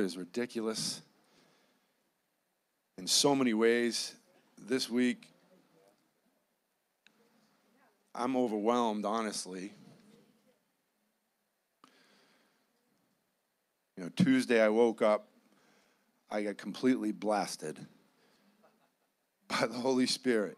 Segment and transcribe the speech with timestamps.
[0.00, 1.02] Lord is ridiculous
[2.96, 4.14] in so many ways.
[4.56, 5.28] This week,
[8.14, 9.74] I'm overwhelmed, honestly.
[13.98, 15.26] You know, Tuesday I woke up,
[16.30, 17.78] I got completely blasted
[19.48, 20.56] by the Holy Spirit.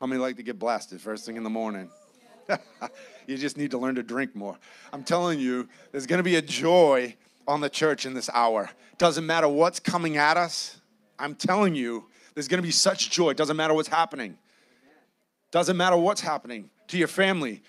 [0.00, 1.90] How many like to get blasted first thing in the morning?
[3.26, 4.56] you just need to learn to drink more.
[4.92, 8.70] I'm telling you, there's going to be a joy on the church in this hour.
[8.98, 10.78] Doesn't matter what's coming at us.
[11.18, 13.32] I'm telling you, there's going to be such joy.
[13.32, 14.36] Doesn't matter what's happening.
[15.50, 17.62] Doesn't matter what's happening to your family.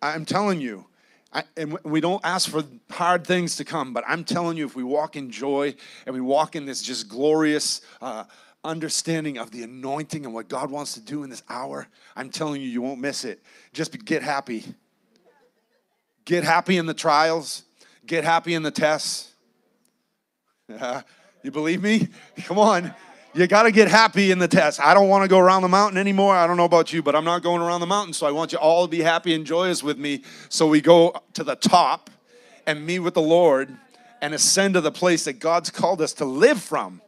[0.00, 0.86] I'm telling you.
[1.34, 4.76] I, and we don't ask for hard things to come, but I'm telling you, if
[4.76, 8.24] we walk in joy and we walk in this just glorious uh,
[8.64, 12.60] understanding of the anointing and what God wants to do in this hour, I'm telling
[12.60, 13.42] you, you won't miss it.
[13.72, 14.74] Just get happy.
[16.26, 17.64] Get happy in the trials,
[18.06, 19.32] get happy in the tests.
[21.42, 22.08] you believe me?
[22.44, 22.94] Come on.
[23.34, 24.78] You got to get happy in the test.
[24.78, 26.36] I don't want to go around the mountain anymore.
[26.36, 28.12] I don't know about you, but I'm not going around the mountain.
[28.12, 30.22] So I want you all to be happy and joyous with me.
[30.50, 32.10] So we go to the top
[32.66, 33.74] and meet with the Lord
[34.20, 37.00] and ascend to the place that God's called us to live from.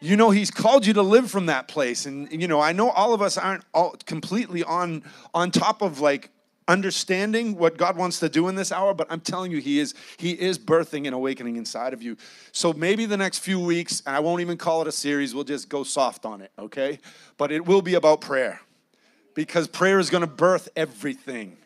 [0.00, 2.04] You know, He's called you to live from that place.
[2.04, 6.00] And, you know, I know all of us aren't all completely on, on top of
[6.00, 6.30] like
[6.68, 9.94] understanding what God wants to do in this hour, but I'm telling you, He is
[10.16, 12.16] He is birthing and awakening inside of you.
[12.52, 15.44] So maybe the next few weeks, and I won't even call it a series, we'll
[15.44, 16.98] just go soft on it, okay?
[17.38, 18.60] But it will be about prayer.
[19.34, 21.56] Because prayer is gonna birth everything.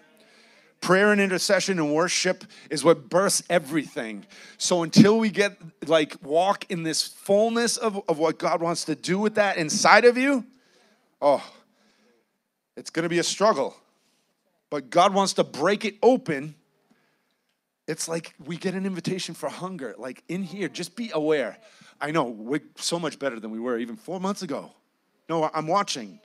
[0.80, 4.24] Prayer and intercession and worship is what births everything.
[4.56, 8.94] So until we get like walk in this fullness of, of what God wants to
[8.94, 10.44] do with that inside of you,
[11.20, 11.44] oh,
[12.76, 13.76] it's gonna be a struggle
[14.70, 16.54] but God wants to break it open.
[17.88, 19.94] It's like we get an invitation for hunger.
[19.98, 21.58] Like in here, just be aware.
[22.00, 24.70] I know we're so much better than we were even four months ago.
[25.28, 26.20] No, I'm watching.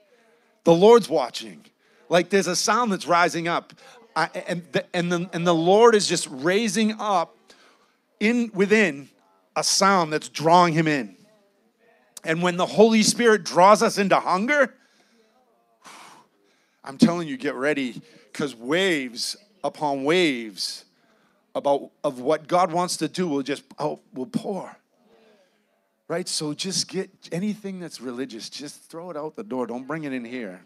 [0.64, 1.66] The Lord's watching.
[2.08, 3.74] Like there's a sound that's rising up.
[4.16, 7.36] I, and, the, and, the, and the Lord is just raising up
[8.20, 9.10] in within
[9.56, 11.18] a sound that's drawing him in.
[12.24, 14.74] And when the Holy Spirit draws us into hunger,
[16.84, 18.02] I'm telling you, get ready
[18.36, 20.84] because waves upon waves
[21.56, 24.76] about of what God wants to do will just oh, will pour.
[26.10, 26.28] Right?
[26.28, 29.66] So just get anything that's religious, just throw it out the door.
[29.68, 30.62] Don't bring it in here.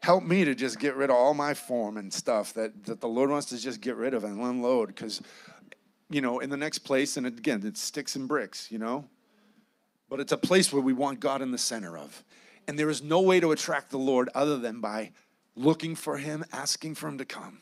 [0.00, 3.08] Help me to just get rid of all my form and stuff that, that the
[3.08, 4.88] Lord wants to just get rid of and unload.
[4.88, 5.22] Because,
[6.10, 9.04] you know, in the next place, and again, it's sticks and bricks, you know?
[10.10, 12.24] But it's a place where we want God in the center of.
[12.68, 15.12] And there is no way to attract the Lord other than by
[15.56, 17.58] looking for Him, asking for Him to come,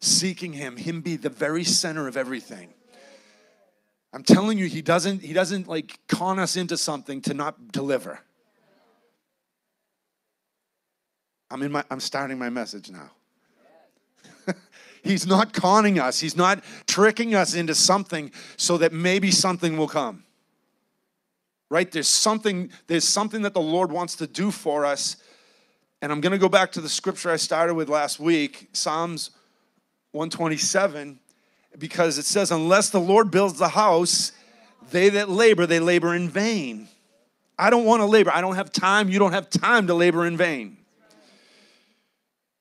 [0.00, 2.74] seeking Him, Him be the very center of everything.
[4.12, 8.20] I'm telling you, He doesn't, He doesn't like con us into something to not deliver.
[11.50, 13.10] I'm in my I'm starting my message now.
[15.02, 16.20] he's not conning us.
[16.20, 20.24] He's not tricking us into something so that maybe something will come.
[21.70, 21.90] Right?
[21.90, 25.16] There's something there's something that the Lord wants to do for us
[26.00, 29.30] and I'm going to go back to the scripture I started with last week, Psalms
[30.12, 31.18] 127,
[31.78, 34.32] because it says, Unless the Lord builds the house,
[34.90, 36.88] they that labor, they labor in vain.
[37.58, 38.30] I don't want to labor.
[38.32, 39.08] I don't have time.
[39.08, 40.76] You don't have time to labor in vain.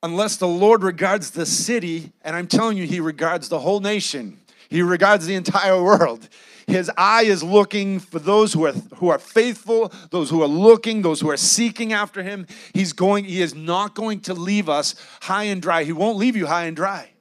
[0.01, 4.39] Unless the Lord regards the city, and I'm telling you, He regards the whole nation,
[4.69, 6.27] He regards the entire world.
[6.67, 11.01] His eye is looking for those who are who are faithful, those who are looking,
[11.01, 12.45] those who are seeking after him.
[12.73, 15.85] He's going he is not going to leave us high and dry.
[15.85, 17.11] He won't leave you high and dry.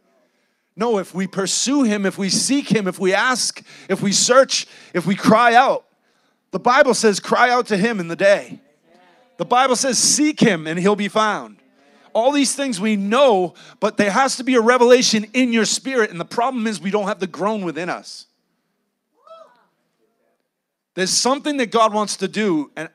[0.74, 4.66] No, if we pursue him, if we seek him, if we ask, if we search,
[4.92, 5.86] if we cry out.
[6.50, 8.60] The Bible says cry out to him in the day.
[9.36, 11.58] The Bible says seek him and he'll be found
[12.16, 16.10] all these things we know, but there has to be a revelation in your spirit.
[16.10, 18.24] And the problem is we don't have the groan within us.
[20.94, 22.70] There's something that God wants to do.
[22.74, 22.88] And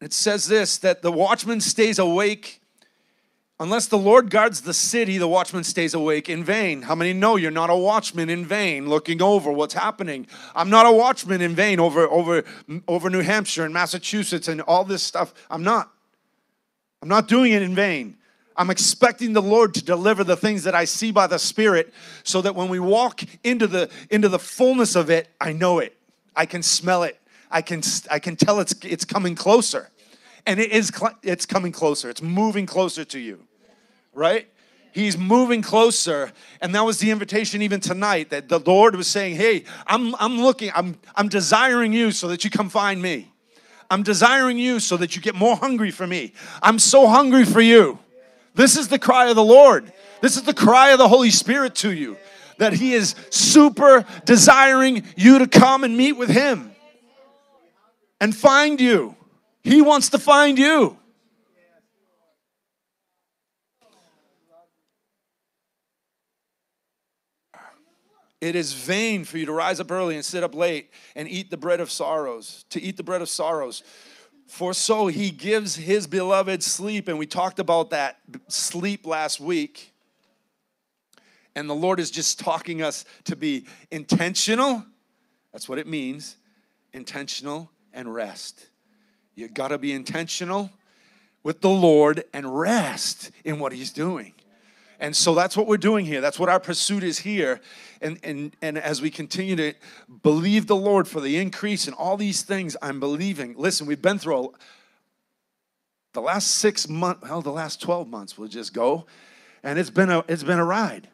[0.00, 2.60] it says this that the watchman stays awake.
[3.60, 6.82] Unless the Lord guards the city, the watchman stays awake in vain.
[6.82, 10.26] How many know you're not a watchman in vain looking over what's happening?
[10.56, 12.42] I'm not a watchman in vain over, over,
[12.88, 15.32] over New Hampshire and Massachusetts and all this stuff.
[15.48, 15.92] I'm not.
[17.00, 18.16] I'm not doing it in vain.
[18.56, 21.92] I'm expecting the Lord to deliver the things that I see by the Spirit
[22.24, 25.96] so that when we walk into the into the fullness of it, I know it.
[26.34, 27.20] I can smell it.
[27.50, 29.90] I can I can tell it's it's coming closer.
[30.46, 30.92] And it is
[31.22, 32.10] it's coming closer.
[32.10, 33.40] It's moving closer to you.
[34.12, 34.48] Right?
[34.92, 36.32] He's moving closer.
[36.60, 40.40] And that was the invitation even tonight that the Lord was saying, Hey, I'm, I'm
[40.40, 43.32] looking, I'm, I'm desiring you so that you come find me.
[43.90, 46.32] I'm desiring you so that you get more hungry for me.
[46.62, 47.98] I'm so hungry for you.
[48.54, 49.92] This is the cry of the Lord.
[50.20, 52.16] This is the cry of the Holy Spirit to you
[52.58, 56.70] that He is super desiring you to come and meet with Him
[58.20, 59.16] and find you.
[59.64, 60.98] He wants to find you.
[68.42, 71.50] It is vain for you to rise up early and sit up late and eat
[71.50, 73.82] the bread of sorrows, to eat the bread of sorrows.
[74.48, 77.08] For so he gives his beloved sleep.
[77.08, 78.18] And we talked about that
[78.48, 79.94] sleep last week.
[81.56, 84.84] And the Lord is just talking us to be intentional.
[85.50, 86.36] That's what it means
[86.92, 88.66] intentional and rest.
[89.34, 90.70] You got to be intentional
[91.42, 94.34] with the Lord and rest in what he's doing.
[95.00, 96.20] And so that's what we're doing here.
[96.20, 97.60] That's what our pursuit is here.
[98.00, 99.74] And, and, and as we continue to
[100.22, 103.54] believe the Lord for the increase in all these things, I'm believing.
[103.56, 104.48] Listen, we've been through a,
[106.12, 109.06] the last six months, well, the last 12 months, we'll just go.
[109.62, 111.08] And it's been a, it's been a ride.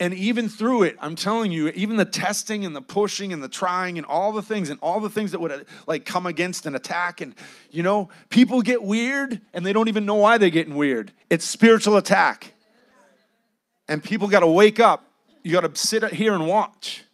[0.00, 3.50] And even through it, I'm telling you, even the testing and the pushing and the
[3.50, 6.74] trying and all the things and all the things that would like come against an
[6.74, 7.34] attack and
[7.70, 11.12] you know, people get weird and they don't even know why they're getting weird.
[11.28, 12.54] It's spiritual attack.
[13.88, 15.04] And people got to wake up.
[15.42, 17.04] You got to sit here and watch.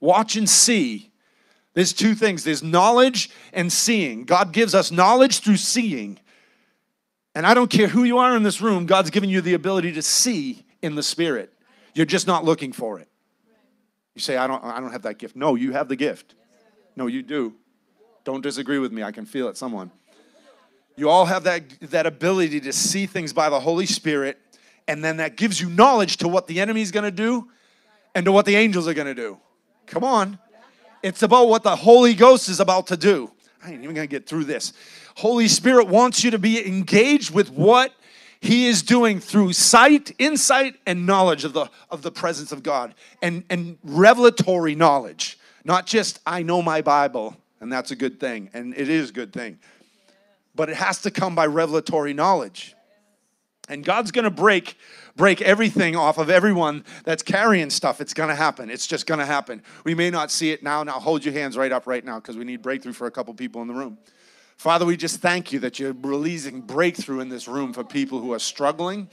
[0.00, 1.12] Watch and see.
[1.72, 2.44] There's two things.
[2.44, 4.24] There's knowledge and seeing.
[4.24, 6.18] God gives us knowledge through seeing.
[7.34, 9.92] And I don't care who you are in this room, God's given you the ability
[9.92, 11.53] to see in the spirit.
[11.94, 13.08] You're just not looking for it.
[14.14, 15.36] You say, I don't, I don't have that gift.
[15.36, 16.34] No, you have the gift.
[16.96, 17.54] No, you do.
[18.24, 19.02] Don't disagree with me.
[19.02, 19.90] I can feel it, someone.
[20.96, 24.38] You all have that, that ability to see things by the Holy Spirit,
[24.86, 27.48] and then that gives you knowledge to what the enemy's gonna do
[28.14, 29.38] and to what the angels are gonna do.
[29.86, 30.38] Come on.
[31.02, 33.30] It's about what the Holy Ghost is about to do.
[33.62, 34.72] I ain't even gonna get through this.
[35.16, 37.92] Holy Spirit wants you to be engaged with what
[38.44, 42.94] he is doing through sight, insight, and knowledge of the, of the presence of God
[43.22, 45.38] and, and revelatory knowledge.
[45.64, 49.12] Not just, I know my Bible, and that's a good thing, and it is a
[49.14, 49.58] good thing.
[50.54, 52.74] But it has to come by revelatory knowledge.
[53.68, 54.76] And God's gonna break
[55.16, 58.00] break everything off of everyone that's carrying stuff.
[58.02, 58.68] It's gonna happen.
[58.68, 59.62] It's just gonna happen.
[59.84, 60.82] We may not see it now.
[60.82, 63.32] Now hold your hands right up right now because we need breakthrough for a couple
[63.32, 63.96] people in the room.
[64.56, 68.32] Father, we just thank you that you're releasing breakthrough in this room for people who
[68.32, 69.08] are struggling,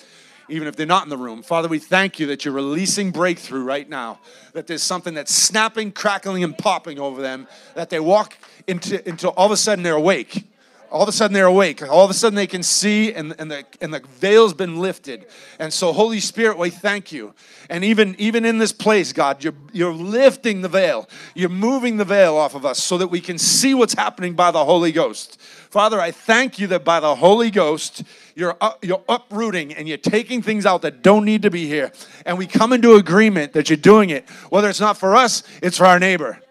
[0.48, 1.44] even if they're not in the room.
[1.44, 4.20] Father, we thank you that you're releasing breakthrough right now,
[4.54, 9.30] that there's something that's snapping, crackling, and popping over them, that they walk into, into
[9.30, 10.51] all of a sudden they're awake
[10.92, 11.82] all of a sudden they're awake.
[11.88, 15.26] All of a sudden they can see and, and, the, and the veil's been lifted.
[15.58, 17.34] And so holy spirit we thank you.
[17.70, 21.08] And even even in this place god you're, you're lifting the veil.
[21.34, 24.52] You're moving the veil off of us so that we can see what's happening by
[24.52, 25.40] the holy ghost.
[25.40, 28.04] Father i thank you that by the holy ghost
[28.36, 31.94] you're, up, you're uprooting and you're taking things out that don't need to be here.
[32.26, 34.30] And we come into agreement that you're doing it.
[34.50, 36.42] Whether it's not for us it's for our neighbor.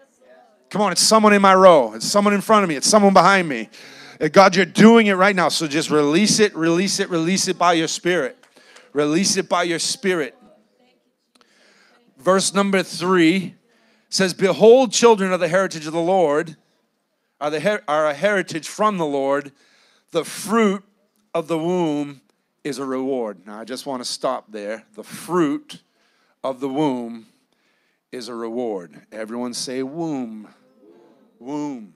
[0.71, 1.93] Come on it's someone in my row.
[1.93, 2.75] It's someone in front of me.
[2.75, 3.69] It's someone behind me
[4.21, 5.49] Uh, God, you're doing it right now.
[5.49, 8.37] So just release it, release it, release it by your spirit.
[8.93, 10.37] Release it by your spirit.
[12.19, 13.55] Verse number three
[14.09, 16.55] says, Behold, children of the heritage of the Lord
[17.39, 19.51] are, the her- are a heritage from the Lord.
[20.11, 20.83] The fruit
[21.33, 22.21] of the womb
[22.63, 23.47] is a reward.
[23.47, 24.83] Now, I just want to stop there.
[24.93, 25.81] The fruit
[26.43, 27.25] of the womb
[28.11, 29.01] is a reward.
[29.11, 30.47] Everyone say, womb.
[31.39, 31.95] Womb.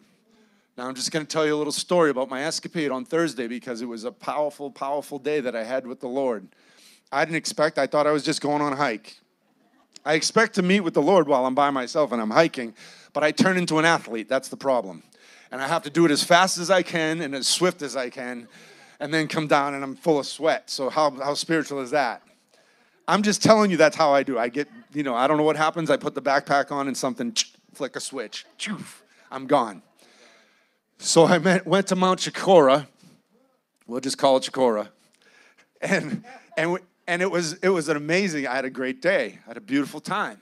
[0.78, 3.48] Now, I'm just going to tell you a little story about my escapade on Thursday
[3.48, 6.50] because it was a powerful, powerful day that I had with the Lord.
[7.14, 9.18] I didn't expect, I thought I was just going on a hike.
[10.04, 12.74] I expect to meet with the Lord while I'm by myself and I'm hiking,
[13.14, 14.28] but I turn into an athlete.
[14.28, 15.02] That's the problem.
[15.50, 17.96] And I have to do it as fast as I can and as swift as
[17.96, 18.50] I can,
[19.00, 20.70] and then come down and I'm full of sweat.
[20.70, 22.22] So, how, how spiritual is that?
[23.08, 24.38] I'm just telling you that's how I do.
[24.38, 25.90] I get, you know, I don't know what happens.
[25.90, 27.34] I put the backpack on and something,
[27.74, 28.46] flick a switch,
[29.32, 29.82] I'm gone.
[30.98, 32.88] So I met, went to Mount Chocorua.
[33.88, 34.90] We'll just call it Chocorua.
[35.82, 36.24] And,
[36.58, 39.40] and, and it, was, it was an amazing, I had a great day.
[39.46, 40.40] I had a beautiful time.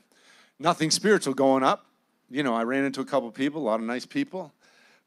[0.59, 1.85] Nothing spiritual going up.
[2.29, 4.53] You know, I ran into a couple people, a lot of nice people,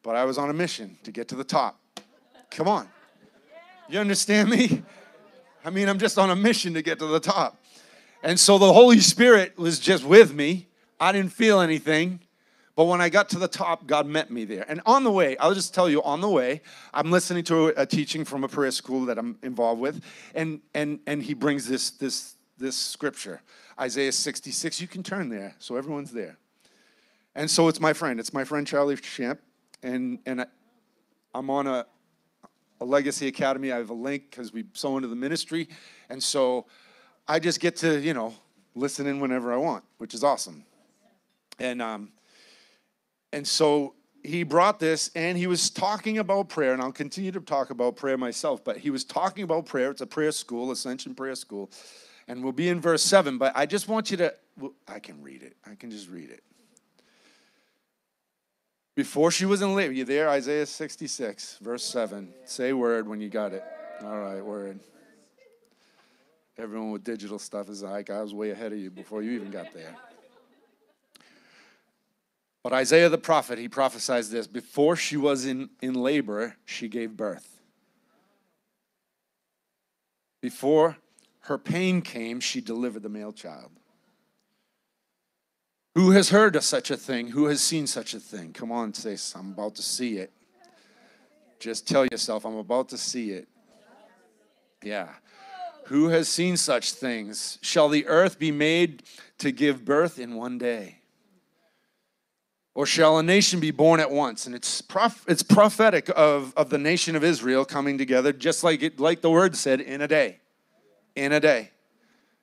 [0.03, 1.81] but I was on a mission to get to the top.
[2.51, 2.89] Come on.
[3.89, 4.83] You understand me?
[5.65, 7.57] I mean, I'm just on a mission to get to the top.
[8.23, 10.69] And so the Holy Spirit was just with me.
[10.99, 12.21] I didn't feel anything
[12.77, 14.67] But when I got to the top, God met me there.
[14.69, 16.61] And on the way, I'll just tell you, on the way,
[16.93, 20.05] I'm listening to a, teaching from a prayer school that I'm involved with,
[20.35, 23.41] and and and he brings this this this scripture,
[23.81, 24.81] Isaiah 66.
[24.81, 26.37] You can turn there, so everyone's there.
[27.35, 28.21] And so it's my friend.
[28.21, 29.41] It's my friend Charlie Shamp,
[29.83, 30.47] and and I,
[31.35, 31.87] I'm on a
[32.83, 33.73] a legacy academy.
[33.73, 35.71] I have a link because we sow into the ministry,
[36.11, 36.67] and so
[37.27, 38.35] I just get to you know
[38.75, 40.63] listen in whenever I want, which is awesome.
[41.59, 42.13] And um,
[43.37, 43.93] and so
[44.25, 47.95] he brought this and he was talking about prayer, and I'll continue to talk about
[47.95, 49.91] prayer myself, but he was talking about prayer.
[49.91, 51.71] It's a prayer school, Ascension Prayer School,
[52.29, 53.37] and we'll be in verse 7.
[53.37, 55.55] But I just want you to, well, I can read it.
[55.71, 56.43] I can just read it.
[58.95, 60.31] Before she was in labor, you there?
[60.31, 62.33] Isaiah 66, verse 7.
[62.47, 63.63] Say word when you got it.
[64.03, 64.81] All right, word.
[66.57, 69.51] Everyone with digital stuff is like, I was way ahead of you before you even
[69.51, 69.95] got there.
[72.67, 77.17] But Isaiah the prophet, he prophesies this before she was in, in labor, she gave
[77.17, 77.61] birth.
[80.43, 80.97] Before
[81.43, 83.71] her pain came, she delivered the male child.
[85.95, 87.29] Who has heard of such a thing?
[87.29, 88.53] Who has seen such a thing?
[88.53, 90.33] Come on, say, I'm about to see it.
[91.61, 93.47] Just tell yourself, I'm about to see it.
[94.83, 95.11] Yeah.
[95.85, 97.61] Who has seen such things?
[97.63, 99.05] Shall the earth be made
[99.39, 101.03] to give birth in one day?
[102.77, 104.45] Or shall a nation be born at once?
[104.45, 108.83] And it's, prof- it's prophetic of, of the nation of Israel coming together, just like,
[108.83, 110.41] it, like the word said, in a day.
[111.15, 111.71] In a day.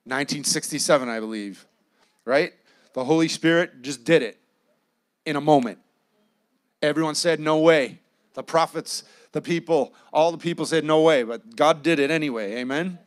[0.06, 1.64] 1967, I believe.
[2.24, 2.52] Right?
[2.94, 4.36] The Holy Spirit just did it
[5.24, 5.78] in a moment.
[6.82, 8.00] Everyone said, No way.
[8.32, 11.22] The prophets, the people, all the people said, No way.
[11.22, 12.56] But God did it anyway.
[12.56, 12.98] Amen?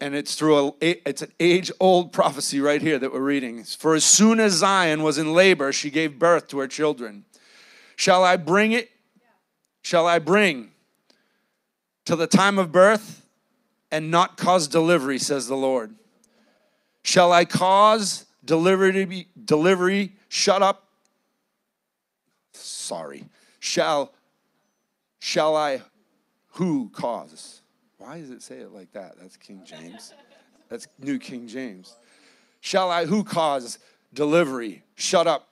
[0.00, 3.64] And it's through a it's an age old prophecy right here that we're reading.
[3.64, 7.24] For as soon as zion was in labor she gave birth to her children.
[7.96, 8.90] Shall i bring it?
[9.82, 10.70] Shall i bring
[12.04, 13.26] to the time of birth
[13.90, 15.94] and not cause delivery says the lord?
[17.02, 20.88] Shall i cause delivery delivery shut up?
[22.52, 23.24] Sorry.
[23.60, 24.12] Shall
[25.18, 25.82] shall i
[26.54, 27.62] who cause
[28.04, 29.14] why does it say it like that?
[29.18, 30.12] That's King James.
[30.68, 31.96] That's New King James.
[32.60, 33.78] Shall I, who cause
[34.12, 34.82] delivery?
[34.94, 35.48] Shut up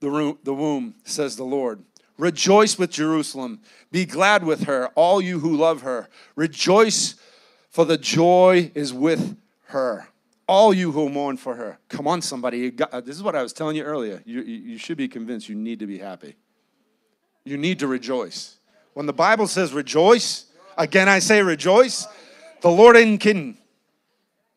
[0.00, 1.82] the, room, the womb, says the Lord.
[2.16, 3.60] Rejoice with Jerusalem.
[3.92, 6.08] Be glad with her, all you who love her.
[6.34, 7.16] Rejoice,
[7.68, 10.08] for the joy is with her.
[10.46, 11.78] All you who mourn for her.
[11.88, 12.70] Come on, somebody.
[12.70, 14.22] Got, uh, this is what I was telling you earlier.
[14.24, 16.36] You, you should be convinced you need to be happy.
[17.44, 18.56] You need to rejoice.
[18.94, 20.46] When the Bible says rejoice,
[20.76, 22.06] Again, I say rejoice.
[22.62, 23.56] The Lord ain't kidding.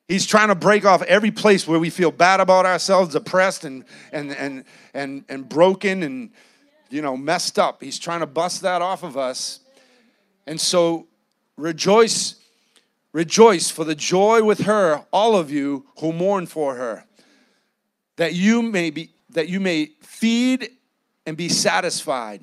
[0.08, 3.86] He's trying to break off every place where we feel bad about ourselves, oppressed and
[4.12, 6.32] and and and and broken and
[6.90, 7.82] you know messed up.
[7.82, 9.62] He's trying to bust that off of us.
[10.46, 11.08] And so
[11.58, 12.36] rejoice,
[13.14, 17.06] rejoice for the joy with her, all of you who mourn for her,
[18.18, 20.70] that you may be that you may feed
[21.26, 22.42] and be satisfied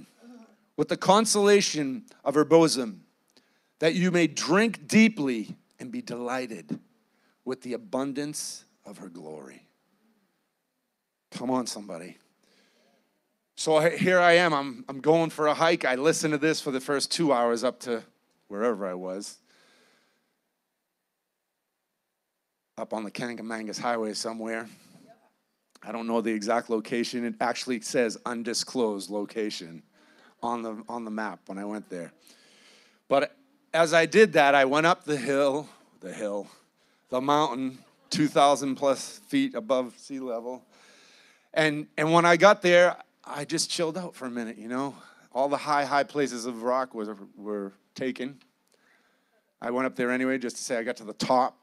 [0.78, 3.04] with the consolation of her bosom
[3.80, 6.78] that you may drink deeply and be delighted
[7.44, 9.66] with the abundance of her glory.
[11.32, 12.18] Come on, somebody.
[13.56, 14.54] So here I am.
[14.54, 15.84] I'm, I'm going for a hike.
[15.84, 18.02] I listened to this for the first two hours up to
[18.48, 19.38] wherever I was.
[22.78, 24.68] Up on the Kancamagus Highway somewhere.
[25.82, 27.24] I don't know the exact location.
[27.24, 29.82] It actually says undisclosed location
[30.42, 32.12] on the, on the map when I went there.
[33.08, 33.36] But
[33.72, 35.68] as I did that, I went up the hill,
[36.00, 36.48] the hill,
[37.08, 37.78] the mountain,
[38.10, 40.64] 2,000 plus feet above sea level.
[41.54, 44.94] And, and when I got there, I just chilled out for a minute, you know.
[45.32, 48.40] All the high, high places of rock was, were taken.
[49.62, 51.56] I went up there anyway just to say I got to the top.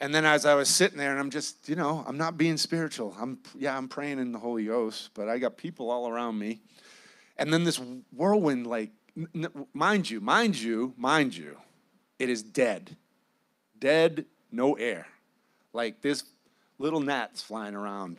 [0.00, 2.56] And then as I was sitting there, and I'm just, you know, I'm not being
[2.56, 3.14] spiritual.
[3.20, 6.60] I'm, yeah, I'm praying in the Holy Ghost, but I got people all around me.
[7.38, 7.80] And then this
[8.10, 8.90] whirlwind, like,
[9.74, 11.56] mind you, mind you, mind you,
[12.18, 12.96] it is dead.
[13.78, 15.06] Dead, no air.
[15.72, 16.24] Like this
[16.78, 18.18] little gnats flying around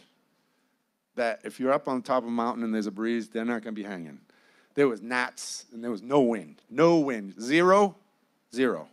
[1.15, 3.63] that if you're up on top of a mountain and there's a breeze, they're not
[3.63, 4.19] going to be hanging.
[4.75, 6.61] There was gnats and there was no wind.
[6.69, 7.35] No wind.
[7.39, 7.95] Zero,
[8.53, 8.87] zero.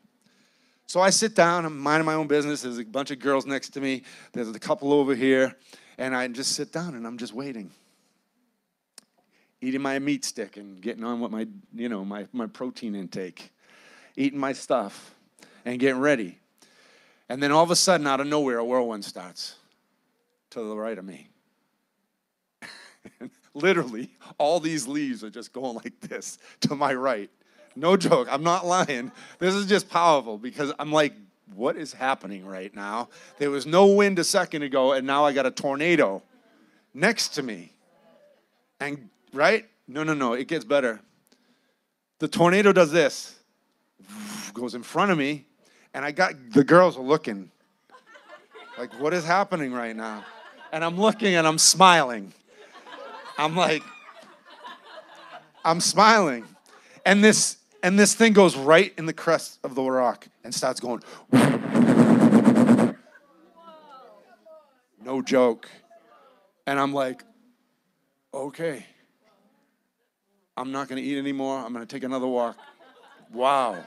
[0.86, 2.62] So I sit down, I'm minding my own business.
[2.62, 4.02] There's a bunch of girls next to me.
[4.32, 5.56] There's a couple over here.
[5.98, 7.70] And I just sit down and I'm just waiting
[9.60, 13.52] eating my meat stick and getting on with my, you know, my, my protein intake,
[14.16, 15.14] eating my stuff
[15.64, 16.38] and getting ready.
[17.28, 19.54] And then all of a sudden, out of nowhere, a whirlwind starts
[20.50, 21.28] to the right of me.
[23.54, 27.30] Literally, all these leaves are just going like this to my right.
[27.76, 29.12] No joke, I'm not lying.
[29.38, 31.14] This is just powerful because I'm like,
[31.54, 33.08] what is happening right now?
[33.38, 36.22] There was no wind a second ago, and now I got a tornado
[36.94, 37.72] next to me.
[38.80, 39.66] And, right?
[39.88, 41.00] No, no, no, it gets better.
[42.18, 43.38] The tornado does this,
[44.52, 45.46] goes in front of me,
[45.94, 47.50] and I got the girls are looking
[48.80, 50.24] like, what is happening right now?
[50.72, 52.32] And I'm looking and I'm smiling.
[53.36, 53.82] I'm like,
[55.64, 56.46] I'm smiling.
[57.04, 60.80] And this and this thing goes right in the crest of the rock and starts
[60.80, 61.02] going.
[65.04, 65.68] No joke.
[66.66, 67.22] And I'm like,
[68.32, 68.86] okay.
[70.60, 71.58] I'm not going to eat anymore.
[71.58, 72.54] I'm going to take another walk.
[73.32, 73.82] Wow.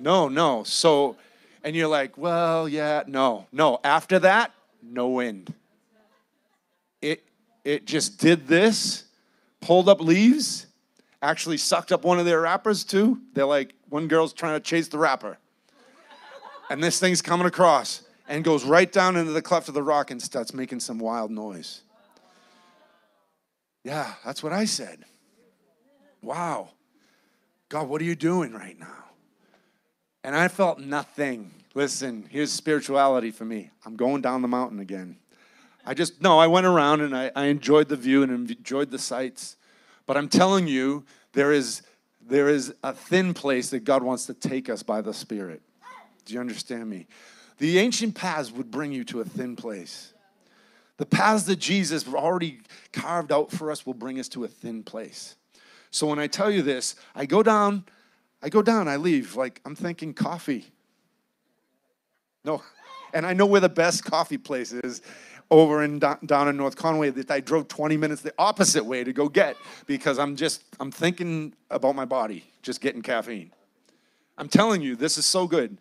[0.00, 0.64] No, no.
[0.64, 1.14] So,
[1.62, 3.78] and you're like, well, yeah, no, no.
[3.84, 4.50] After that,
[4.82, 5.54] no wind.
[7.00, 7.22] It,
[7.62, 9.04] it just did this,
[9.60, 10.66] pulled up leaves,
[11.22, 13.20] actually sucked up one of their wrappers too.
[13.32, 15.38] They're like, one girl's trying to chase the wrapper.
[16.68, 20.10] And this thing's coming across and goes right down into the cleft of the rock
[20.10, 21.82] and starts making some wild noise.
[23.84, 25.04] Yeah, that's what I said.
[26.22, 26.70] Wow.
[27.68, 29.04] God, what are you doing right now?
[30.24, 31.50] And I felt nothing.
[31.74, 33.70] Listen, here's spirituality for me.
[33.84, 35.18] I'm going down the mountain again.
[35.84, 38.98] I just, no, I went around and I, I enjoyed the view and enjoyed the
[38.98, 39.56] sights.
[40.06, 41.82] But I'm telling you, there is,
[42.26, 45.60] there is a thin place that God wants to take us by the Spirit.
[46.24, 47.06] Do you understand me?
[47.58, 50.13] The ancient paths would bring you to a thin place.
[50.96, 52.60] The paths that Jesus already
[52.92, 55.36] carved out for us will bring us to a thin place.
[55.90, 57.84] So when I tell you this, I go down,
[58.42, 60.66] I go down, I leave, like I'm thinking coffee.
[62.44, 62.62] No,
[63.14, 65.02] and I know where the best coffee place is
[65.50, 69.12] over in down in North Conway that I drove 20 minutes the opposite way to
[69.12, 73.50] go get because I'm just I'm thinking about my body, just getting caffeine.
[74.36, 75.78] I'm telling you, this is so good.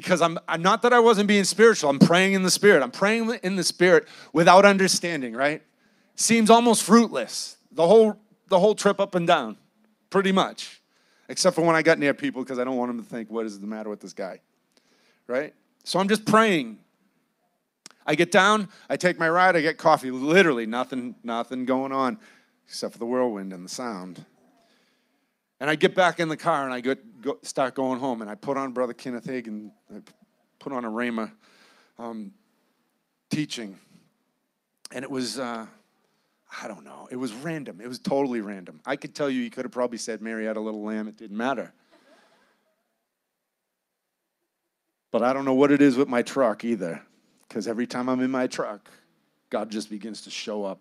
[0.00, 2.82] Because I'm, I'm not that I wasn't being spiritual, I'm praying in the spirit.
[2.82, 5.62] I'm praying in the spirit without understanding, right?
[6.14, 7.56] Seems almost fruitless.
[7.72, 9.58] The whole the whole trip up and down,
[10.08, 10.80] pretty much.
[11.28, 13.44] Except for when I got near people because I don't want them to think, what
[13.44, 14.40] is the matter with this guy?
[15.26, 15.52] Right?
[15.84, 16.78] So I'm just praying
[18.08, 20.10] I get down, I take my ride, I get coffee.
[20.10, 22.18] Literally nothing, nothing going on
[22.66, 24.24] except for the whirlwind and the sound.
[25.60, 28.22] And I get back in the car and I get, go, start going home.
[28.22, 30.00] And I put on Brother Kenneth Hagin, I
[30.58, 31.30] put on a Rhema
[31.98, 32.32] um,
[33.30, 33.78] teaching.
[34.92, 35.66] And it was, uh,
[36.62, 37.80] I don't know, it was random.
[37.80, 38.80] It was totally random.
[38.86, 41.08] I could tell you, he could have probably said, Mary had a little lamb.
[41.08, 41.72] It didn't matter.
[45.10, 47.02] But I don't know what it is with my truck either.
[47.48, 48.90] Because every time I'm in my truck,
[49.48, 50.80] God just begins to show up.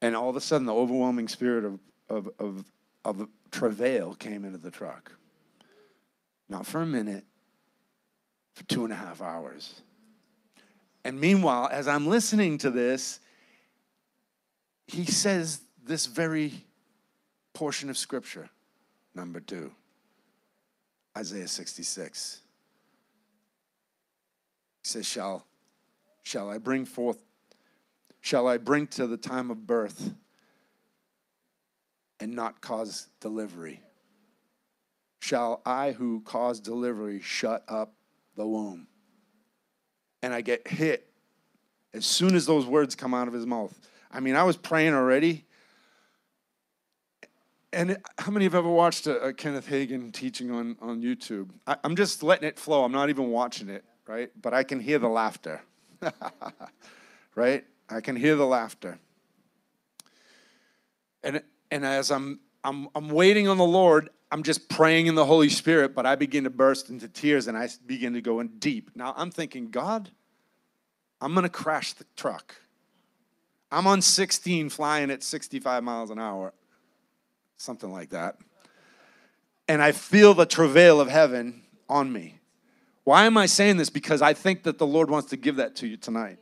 [0.00, 2.64] And all of a sudden, the overwhelming spirit of, of, of,
[3.04, 5.12] of travail came into the truck.
[6.48, 7.24] Not for a minute,
[8.54, 9.82] for two and a half hours.
[11.04, 13.20] And meanwhile, as I'm listening to this,
[14.86, 16.52] he says this very
[17.52, 18.48] portion of scripture,
[19.14, 19.70] number two,
[21.16, 22.40] Isaiah 66.
[24.82, 25.46] He says, Shall,
[26.22, 27.22] shall I bring forth,
[28.20, 30.12] shall I bring to the time of birth
[32.20, 33.80] and not cause delivery?
[35.20, 37.94] Shall I who cause delivery shut up
[38.36, 38.86] the womb?
[40.22, 41.08] And I get hit
[41.92, 43.78] as soon as those words come out of his mouth.
[44.10, 45.44] I mean, I was praying already.
[47.72, 51.50] And how many have ever watched a, a Kenneth Hagin teaching on, on YouTube?
[51.66, 52.84] I, I'm just letting it flow.
[52.84, 54.30] I'm not even watching it right?
[54.40, 55.62] But I can hear the laughter,
[57.34, 57.64] right?
[57.88, 58.98] I can hear the laughter.
[61.22, 61.42] And,
[61.74, 65.48] and as I'm, I'm, I'm waiting on the Lord, I'm just praying in the Holy
[65.48, 68.92] Spirit, but I begin to burst into tears and I begin to go in deep.
[68.94, 70.08] Now I'm thinking, God,
[71.20, 72.54] I'm going to crash the truck.
[73.72, 76.54] I'm on 16 flying at 65 miles an hour,
[77.56, 78.36] something like that.
[79.66, 82.38] And I feel the travail of heaven on me.
[83.02, 83.90] Why am I saying this?
[83.90, 86.38] Because I think that the Lord wants to give that to you tonight.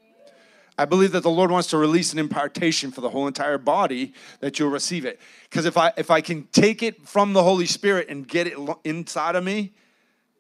[0.79, 4.15] I believe that the Lord wants to release an impartation for the whole entire body
[4.41, 5.21] that you'll receive it.
[5.45, 8.59] Because if I if I can take it from the Holy Spirit and get it
[8.85, 9.73] inside of me,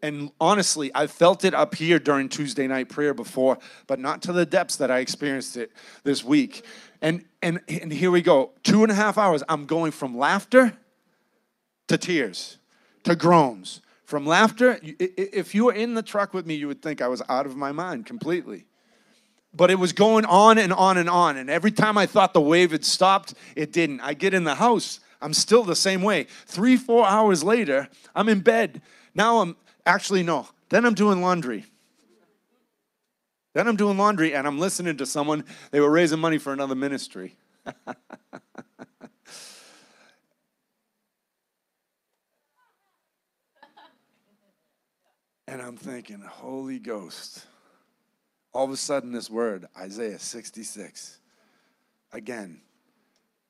[0.02, 4.32] and honestly, I felt it up here during Tuesday night prayer before, but not to
[4.32, 5.70] the depths that I experienced it
[6.02, 6.64] this week.
[7.00, 8.52] And and and here we go.
[8.62, 9.42] Two and a half hours.
[9.48, 10.76] I'm going from laughter
[11.88, 12.58] to tears,
[13.04, 17.00] to groans, From laughter, if you were in the truck with me, you would think
[17.00, 18.66] I was out of my mind completely.
[19.54, 21.36] But it was going on and on and on.
[21.36, 24.00] And every time I thought the wave had stopped, it didn't.
[24.00, 26.26] I get in the house, I'm still the same way.
[26.46, 28.82] Three, four hours later, I'm in bed.
[29.14, 31.66] Now I'm actually, no, then I'm doing laundry.
[33.54, 35.44] Then I'm doing laundry and I'm listening to someone.
[35.70, 37.36] They were raising money for another ministry.
[45.46, 47.44] and I'm thinking, Holy Ghost.
[48.52, 51.18] All of a sudden, this word, Isaiah 66,
[52.12, 52.60] again,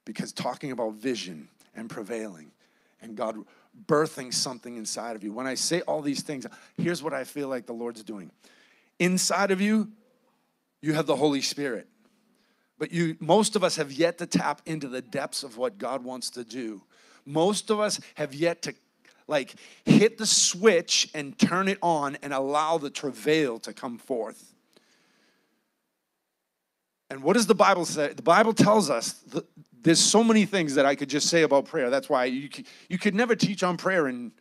[0.05, 2.53] because talking about vision and prevailing
[3.01, 3.37] and God
[3.87, 5.33] birthing something inside of you.
[5.33, 8.31] When I say all these things, here's what I feel like the Lord's doing.
[8.99, 9.91] Inside of you,
[10.81, 11.89] you have the Holy Spirit.
[12.79, 16.05] But you most of us have yet to tap into the depths of what God
[16.05, 16.83] wants to do.
[17.25, 18.75] Most of us have yet to
[19.29, 24.52] like hit the switch and turn it on and allow the travail to come forth.
[27.13, 28.15] And what does the Bible say?
[28.15, 29.23] The Bible tells us
[29.83, 31.91] there's so many things that I could just say about prayer.
[31.91, 32.49] That's why you,
[32.89, 34.33] you could never teach on prayer in,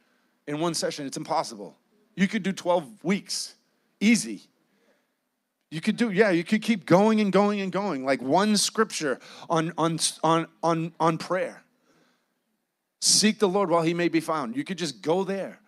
[0.47, 1.05] in one session.
[1.05, 1.75] It's impossible.
[2.15, 3.55] You could do 12 weeks,
[3.99, 4.43] easy.
[5.69, 9.19] You could do, yeah, you could keep going and going and going, like one scripture
[9.49, 11.65] on, on, on, on, on prayer.
[13.01, 14.55] Seek the Lord while he may be found.
[14.55, 15.59] You could just go there.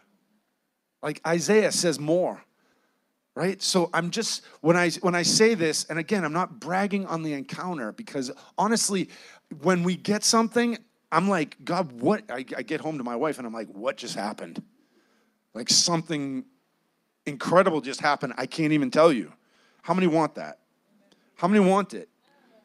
[1.01, 2.45] Like Isaiah says more
[3.35, 3.61] right?
[3.61, 7.23] So i'm just when i when i say this and again i'm not bragging on
[7.23, 9.09] the encounter because honestly
[9.61, 10.77] when we get something
[11.11, 12.23] i'm like god what?
[12.29, 14.61] I, I, get home to my wife and i'm like what just happened?
[15.53, 16.45] Like something
[17.25, 18.33] incredible just happened.
[18.37, 19.31] I can't even tell you.
[19.81, 20.59] How many want that?
[21.35, 22.09] How many want it?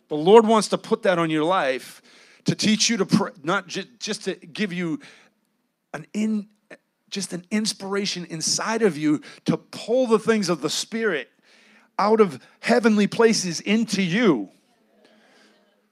[0.09, 2.03] The lord wants to put that on your life
[2.45, 5.01] to teach you to pray not just, just to give you
[5.93, 6.49] an in
[7.11, 11.29] just an inspiration inside of you to pull the things of the Spirit
[11.99, 14.51] out of heavenly places into you.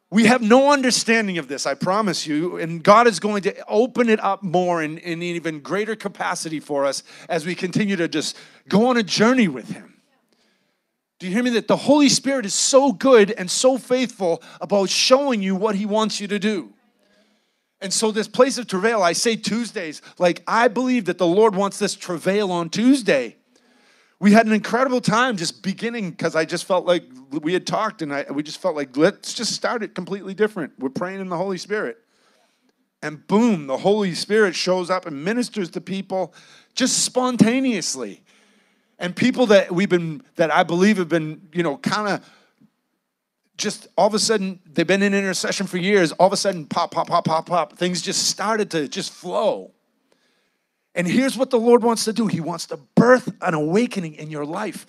[0.08, 2.58] We have no understanding of this, I promise you.
[2.58, 6.84] And God is going to open it up more in, in even greater capacity for
[6.84, 8.36] us as we continue to just
[8.68, 9.94] go on a journey with Him.
[11.18, 11.50] Do you hear me?
[11.50, 15.86] That the Holy Spirit is so good and so faithful about showing you what He
[15.86, 16.72] wants you to do.
[17.80, 21.54] And so, this place of travail, I say Tuesdays, like I believe that the Lord
[21.54, 23.36] wants this travail on Tuesday.
[24.18, 27.04] We had an incredible time just beginning because I just felt like
[27.42, 30.72] we had talked and I, we just felt like let's just start it completely different.
[30.78, 31.98] We're praying in the Holy Spirit.
[33.02, 36.32] And boom, the Holy Spirit shows up and ministers to people
[36.74, 38.22] just spontaneously.
[38.98, 42.28] And people that we've been, that I believe have been, you know, kind of
[43.56, 46.66] just all of a sudden they've been in intercession for years all of a sudden
[46.66, 49.72] pop pop pop pop pop things just started to just flow.
[50.94, 52.26] And here's what the lord wants to do.
[52.26, 54.86] He wants to birth an awakening in your life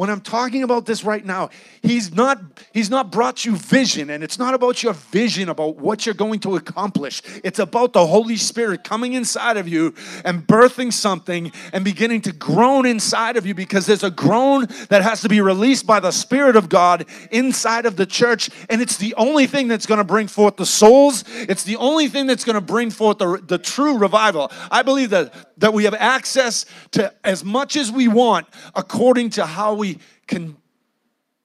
[0.00, 1.50] when I'm talking about this right now,
[1.82, 2.40] he's not
[2.72, 6.40] he's not brought you vision and it's not about your vision about what you're going
[6.40, 7.20] to accomplish.
[7.44, 12.32] It's about the Holy Spirit coming inside of you and birthing something and beginning to
[12.32, 16.12] groan inside of you because there's a groan that has to be released by the
[16.12, 20.04] Spirit of God inside of the church and it's the only thing that's going to
[20.04, 21.24] bring forth the souls.
[21.28, 24.50] It's the only thing that's going to bring forth the, the true revival.
[24.70, 29.46] I believe that that we have access to as much as we want according to
[29.46, 30.56] how we can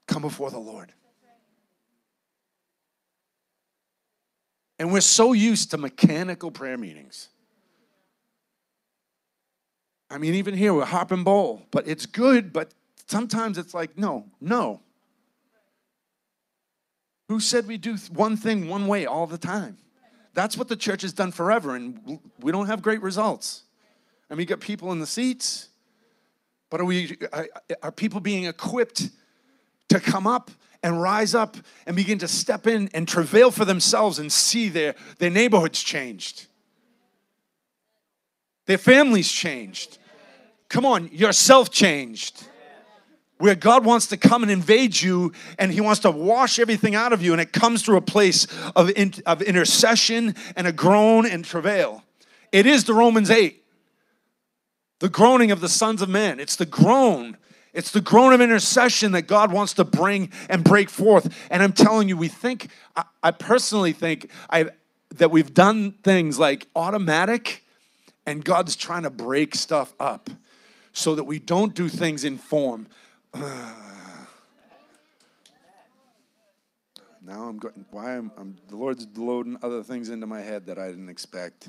[0.07, 0.91] come before the Lord.
[4.79, 7.29] And we're so used to mechanical prayer meetings.
[10.09, 12.73] I mean, even here we're harp and bowl, but it's good, but
[13.07, 14.81] sometimes it's like, no, no.
[17.27, 19.77] Who said we do one thing one way all the time?
[20.33, 23.64] That's what the church has done forever, and we don't have great results.
[24.29, 25.69] Mean, you got people in the seats,
[26.69, 27.17] but are we
[27.81, 29.09] are people being equipped
[29.89, 30.49] to come up
[30.81, 34.95] and rise up and begin to step in and travail for themselves and see their,
[35.19, 36.47] their neighborhoods changed?
[38.65, 39.99] Their families changed.
[40.69, 42.47] Come on, yourself changed.
[43.37, 47.13] Where God wants to come and invade you and He wants to wash everything out
[47.13, 51.27] of you, and it comes through a place of, in, of intercession and a groan
[51.27, 52.03] and travail.
[52.51, 53.61] It is the Romans 8
[54.99, 56.39] the groaning of the sons of men.
[56.39, 57.37] It's the groan.
[57.73, 61.33] It's the groan of intercession that God wants to bring and break forth.
[61.51, 64.69] And I'm telling you, we think, I, I personally think I,
[65.15, 67.63] that we've done things like automatic,
[68.25, 70.29] and God's trying to break stuff up
[70.93, 72.87] so that we don't do things in form.
[73.33, 73.43] now
[77.27, 80.87] I'm going, why I'm, I'm, the Lord's loading other things into my head that I
[80.87, 81.67] didn't expect.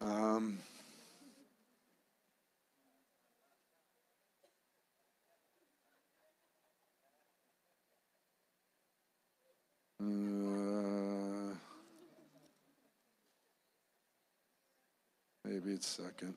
[0.00, 0.58] Um,
[10.02, 11.54] Uh,
[15.44, 16.34] maybe it's second.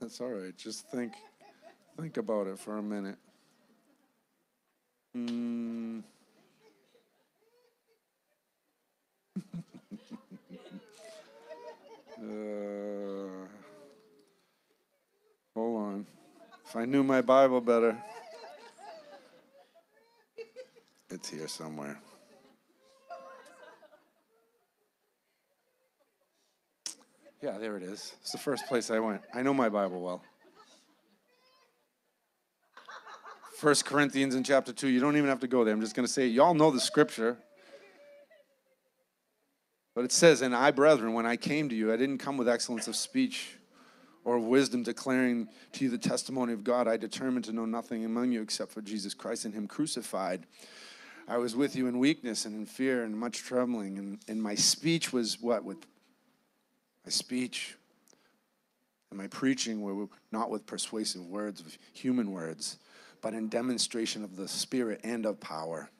[0.00, 0.56] That's all right.
[0.56, 1.12] Just think
[1.96, 3.18] think about it for a minute.
[5.14, 6.00] Hmm.
[12.18, 13.46] uh,
[15.54, 16.06] hold on.
[16.66, 17.96] If I knew my Bible better.
[21.12, 22.00] It's here somewhere.
[27.42, 28.14] Yeah, there it is.
[28.22, 29.20] It's the first place I went.
[29.34, 30.22] I know my Bible well.
[33.58, 34.88] First Corinthians in chapter 2.
[34.88, 35.74] You don't even have to go there.
[35.74, 37.36] I'm just going to say, y'all know the scripture.
[39.94, 42.48] But it says, And I, brethren, when I came to you, I didn't come with
[42.48, 43.58] excellence of speech
[44.24, 46.88] or of wisdom, declaring to you the testimony of God.
[46.88, 50.46] I determined to know nothing among you except for Jesus Christ and Him crucified.
[51.28, 53.98] I was with you in weakness and in fear and much trembling.
[53.98, 55.64] And, and my speech was what?
[55.64, 55.78] With
[57.04, 57.76] my speech
[59.10, 62.78] and my preaching were not with persuasive words, of human words,
[63.20, 65.90] but in demonstration of the Spirit and of power,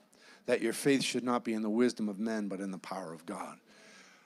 [0.47, 3.13] that your faith should not be in the wisdom of men, but in the power
[3.13, 3.59] of God.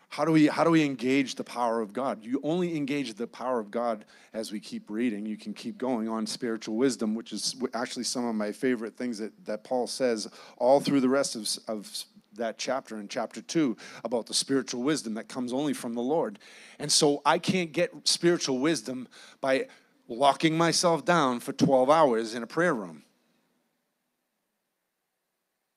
[0.09, 2.25] How do we how do we engage the power of God?
[2.25, 5.27] You only engage the power of God as we keep reading.
[5.27, 9.19] You can keep going on spiritual wisdom, which is actually some of my favorite things
[9.19, 11.91] that, that Paul says all through the rest of, of
[12.35, 16.39] that chapter in chapter 2 about the spiritual wisdom that comes only from the Lord.
[16.79, 19.09] And so I can't get spiritual wisdom
[19.41, 19.69] by
[20.09, 23.03] locking myself down for 12 hours in a prayer room.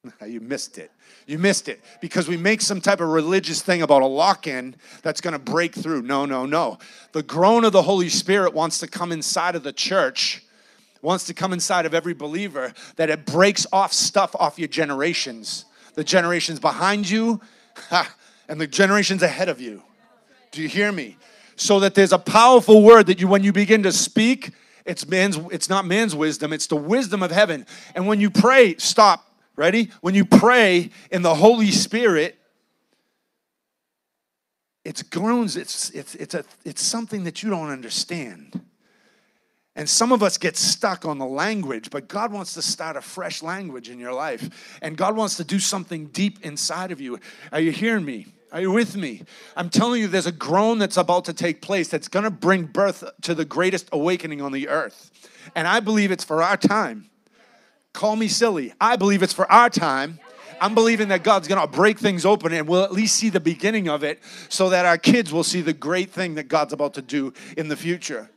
[0.26, 0.92] You missed it.
[1.28, 4.76] You missed it because we make some type of religious thing about a lock in
[5.02, 6.04] that's going to break through.
[6.04, 6.78] No, no, no.
[7.12, 10.44] The groan of the Holy Spirit wants to come inside of the church,
[11.02, 15.66] wants to come inside of every believer, that it breaks off stuff off your generations
[16.00, 17.42] the generations behind you,
[18.48, 19.84] and the generations ahead of you.
[20.52, 21.18] Do you hear me?
[21.58, 24.54] So that there's a powerful word that you, when you begin to speak,
[24.86, 27.66] it's man's, it's not man's wisdom, it's the wisdom of heaven.
[27.96, 29.29] And when you pray, stop,
[29.60, 29.92] ready?
[30.02, 32.40] When you pray in the Holy Spirit,
[34.86, 38.62] it's groans, it's, it's, it's, a, it's something that you don't understand.
[39.76, 43.02] And some of us get stuck on the language, but God wants to start a
[43.02, 44.78] fresh language in your life.
[44.82, 47.20] And God wants to do something deep inside of you.
[47.52, 48.28] Are you hearing me?
[48.52, 49.24] Are you with me?
[49.56, 52.64] I'm telling you, there's a groan that's about to take place that's going to bring
[52.64, 55.12] birth to the greatest awakening on the earth.
[55.56, 57.10] And I believe it's for our time.
[57.94, 58.74] Call me silly.
[58.80, 60.20] I believe it's for our time.
[60.62, 63.40] I'm believing that God's going to break things open and we'll at least see the
[63.40, 66.96] beginning of it so that our kids will see the great thing that God's about
[66.96, 68.30] to do in the future.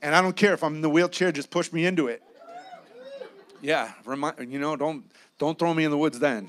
[0.00, 2.22] And I don't care if I'm in the wheelchair, just push me into it.
[3.60, 5.04] Yeah, remind, you know, don't
[5.38, 6.48] don't throw me in the woods then.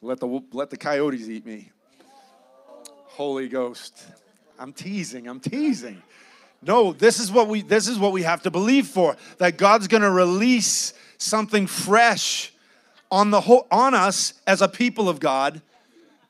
[0.00, 1.72] Let the let the coyotes eat me.
[3.06, 4.04] Holy Ghost.
[4.58, 5.26] I'm teasing.
[5.26, 6.00] I'm teasing.
[6.66, 9.86] No, this is what we this is what we have to believe for that God's
[9.86, 12.52] going to release something fresh
[13.10, 15.60] on the whole, on us as a people of God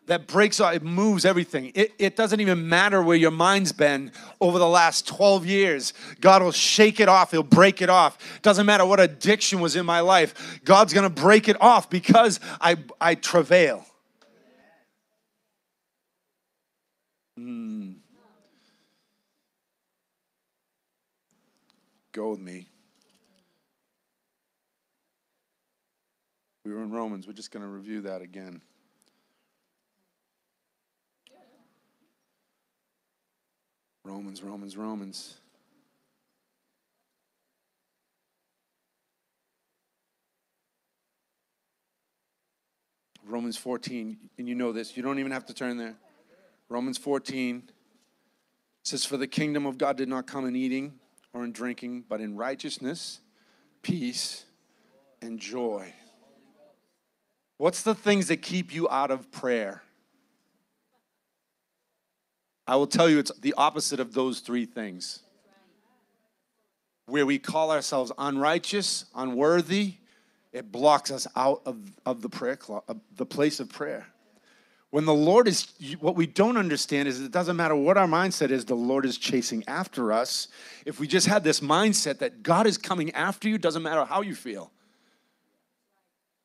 [0.06, 1.72] that breaks it moves everything.
[1.74, 5.94] It, it doesn't even matter where your mind's been over the last 12 years.
[6.20, 8.18] God will shake it off, He'll break it off.
[8.42, 12.76] Doesn't matter what addiction was in my life, God's gonna break it off because I,
[13.00, 13.86] I travail.
[17.38, 17.93] Mm.
[22.14, 22.68] Go with me.
[26.64, 27.26] We were in Romans.
[27.26, 28.62] We're just going to review that again.
[34.04, 35.34] Romans, Romans, Romans.
[43.26, 45.96] Romans 14, and you know this, you don't even have to turn there.
[46.68, 47.64] Romans 14
[48.84, 51.00] says, For the kingdom of God did not come in eating
[51.34, 53.20] or in drinking, but in righteousness,
[53.82, 54.44] peace,
[55.20, 55.92] and joy.
[57.58, 59.82] What's the things that keep you out of prayer?
[62.66, 65.20] I will tell you it's the opposite of those three things.
[67.06, 69.94] Where we call ourselves unrighteous, unworthy,
[70.52, 72.56] it blocks us out of, of the prayer
[73.16, 74.06] the place of prayer.
[74.94, 75.66] When the Lord is
[75.98, 79.18] what we don't understand is it doesn't matter what our mindset is, the Lord is
[79.18, 80.46] chasing after us.
[80.86, 84.20] If we just had this mindset that God is coming after you, doesn't matter how
[84.20, 84.70] you feel.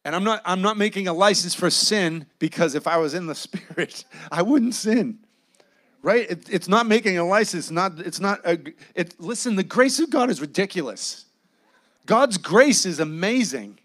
[0.04, 3.28] And I'm not I'm not making a license for sin because if I was in
[3.28, 5.20] the spirit, I wouldn't sin
[6.02, 6.32] right?
[6.32, 7.70] It, it's not making a license.
[7.70, 8.58] Not it's not a.
[8.96, 9.58] It listen.
[9.58, 11.26] The grace of God is ridiculous.
[12.08, 13.78] God's grace is amazing.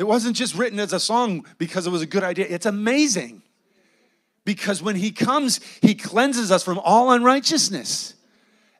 [0.00, 2.46] It wasn't just written as a song because it was a good idea.
[2.48, 3.42] It's amazing.
[4.46, 8.14] Because when he comes, he cleanses us from all unrighteousness.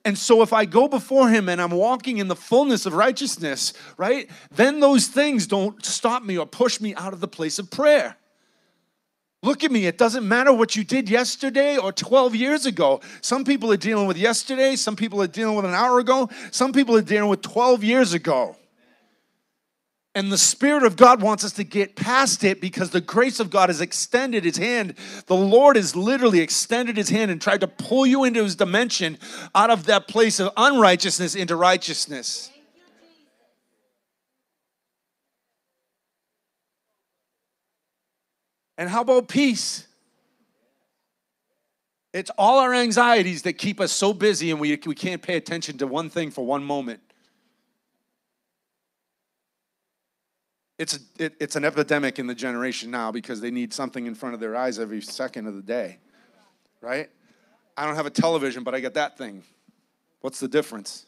[0.03, 3.75] And so if I go before him and I'm walking in the fullness of righteousness,
[3.99, 7.71] right, then those things don't stop me or push me out of the place of
[7.71, 8.17] prayer.
[9.43, 9.85] Look at me.
[9.85, 13.03] It doesn't matter what you did yesterday or 12 years ago.
[13.21, 14.75] Some people are dealing with yesterday.
[14.75, 16.31] Some people are dealing with an hour ago.
[16.51, 18.57] Some people are dealing with 12 years ago.
[20.15, 23.49] And the Spirit of God wants us to get past it because the grace of
[23.49, 24.95] God has extended His hand.
[25.27, 29.19] The Lord has literally extended His hand and tried to pull you into His dimension
[29.55, 32.51] out of that place of unrighteousness into righteousness.
[38.77, 39.87] And how about peace?
[42.13, 45.79] It's all our anxieties that keep us so busy and we, we can't pay attention
[45.79, 47.01] to one thing for one moment.
[50.81, 54.35] It's, it, it's an epidemic in the generation now because they need something in front
[54.35, 55.99] of their eyes every second of the day,
[56.81, 57.11] right?
[57.77, 59.43] I don't have a television, but I got that thing.
[60.23, 61.05] What's the difference?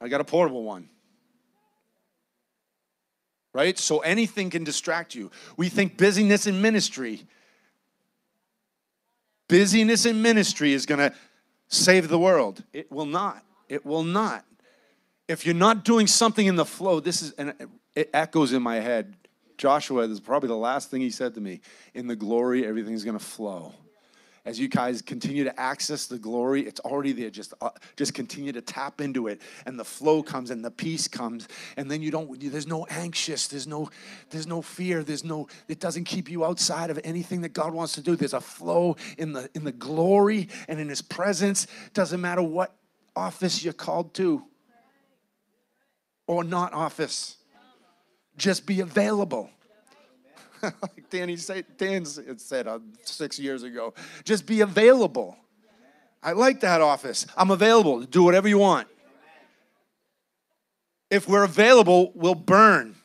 [0.00, 0.88] I got a portable one.
[3.54, 3.78] Right?
[3.78, 5.30] So anything can distract you.
[5.56, 7.28] We think busyness in ministry,
[9.46, 11.14] busyness in ministry is going to
[11.68, 12.64] save the world.
[12.72, 13.44] It will not.
[13.68, 14.44] It will not.
[15.28, 17.54] If you're not doing something in the flow, this is, and
[17.94, 19.16] it echoes in my head.
[19.58, 21.60] Joshua this is probably the last thing he said to me.
[21.94, 23.74] In the glory, everything's going to flow.
[24.46, 27.28] As you guys continue to access the glory, it's already there.
[27.28, 31.08] Just, uh, just continue to tap into it, and the flow comes, and the peace
[31.08, 32.40] comes, and then you don't.
[32.40, 33.48] There's no anxious.
[33.48, 33.90] There's no.
[34.30, 35.04] There's no fear.
[35.04, 35.46] There's no.
[35.68, 38.16] It doesn't keep you outside of anything that God wants to do.
[38.16, 41.66] There's a flow in the in the glory and in His presence.
[41.92, 42.74] Doesn't matter what
[43.14, 44.42] office you're called to,
[46.26, 47.36] or not office
[48.40, 49.50] just be available.
[50.62, 55.36] like Danny said, Dan said uh, six years ago, just be available.
[56.22, 57.26] I like that office.
[57.36, 58.88] I'm available to do whatever you want.
[61.10, 62.96] If we're available, we'll burn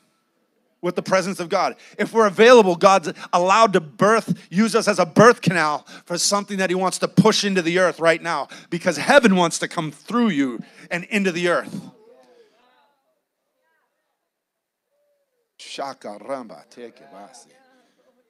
[0.82, 1.76] with the presence of God.
[1.98, 6.58] If we're available, God's allowed to birth, use us as a birth canal for something
[6.58, 9.92] that He wants to push into the earth right now because heaven wants to come
[9.92, 11.82] through you and into the earth.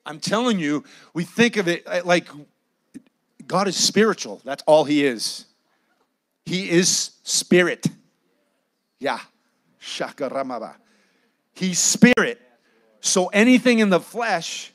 [0.06, 2.28] I'm telling you, we think of it uh, like
[3.48, 4.42] God is spiritual.
[4.44, 5.46] That's all He is.
[6.46, 7.88] He is spirit.
[9.00, 9.20] Yeah.
[9.82, 10.76] Shakaramaba.
[11.54, 12.42] He's spirit.
[13.02, 14.72] So anything in the flesh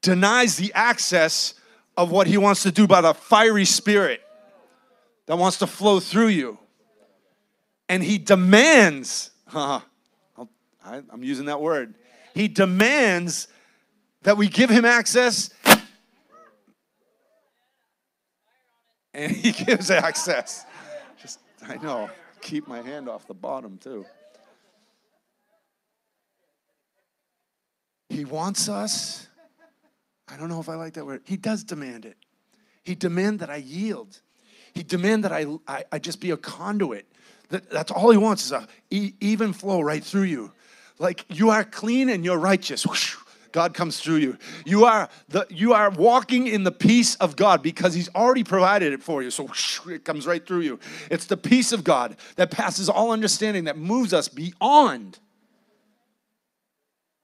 [0.00, 1.54] denies the access
[1.96, 4.20] of what He wants to do by the fiery spirit
[5.26, 6.58] that wants to flow through you.
[7.88, 9.80] And He demands, huh,
[10.86, 11.94] I, am using that word.
[12.34, 13.48] He demands
[14.22, 15.50] that we give him access,
[19.12, 20.64] and he gives access.
[21.20, 22.08] Just, I know,
[22.40, 24.06] keep my hand off the bottom too.
[28.08, 29.26] He wants us.
[30.28, 31.22] I don't know if I like that word.
[31.24, 32.16] He does demand it.
[32.84, 34.20] He demand that I yield.
[34.72, 37.06] He demand that I, I, I just be a conduit.
[37.48, 40.52] That, that's all he wants is a e- even flow right through you
[40.98, 42.86] like you are clean and you're righteous.
[43.52, 44.36] God comes through you.
[44.66, 48.92] You are the you are walking in the peace of God because He's already provided
[48.92, 49.30] it for you.
[49.30, 49.48] So
[49.88, 50.78] it comes right through you.
[51.10, 55.18] It's the peace of God that passes all understanding that moves us beyond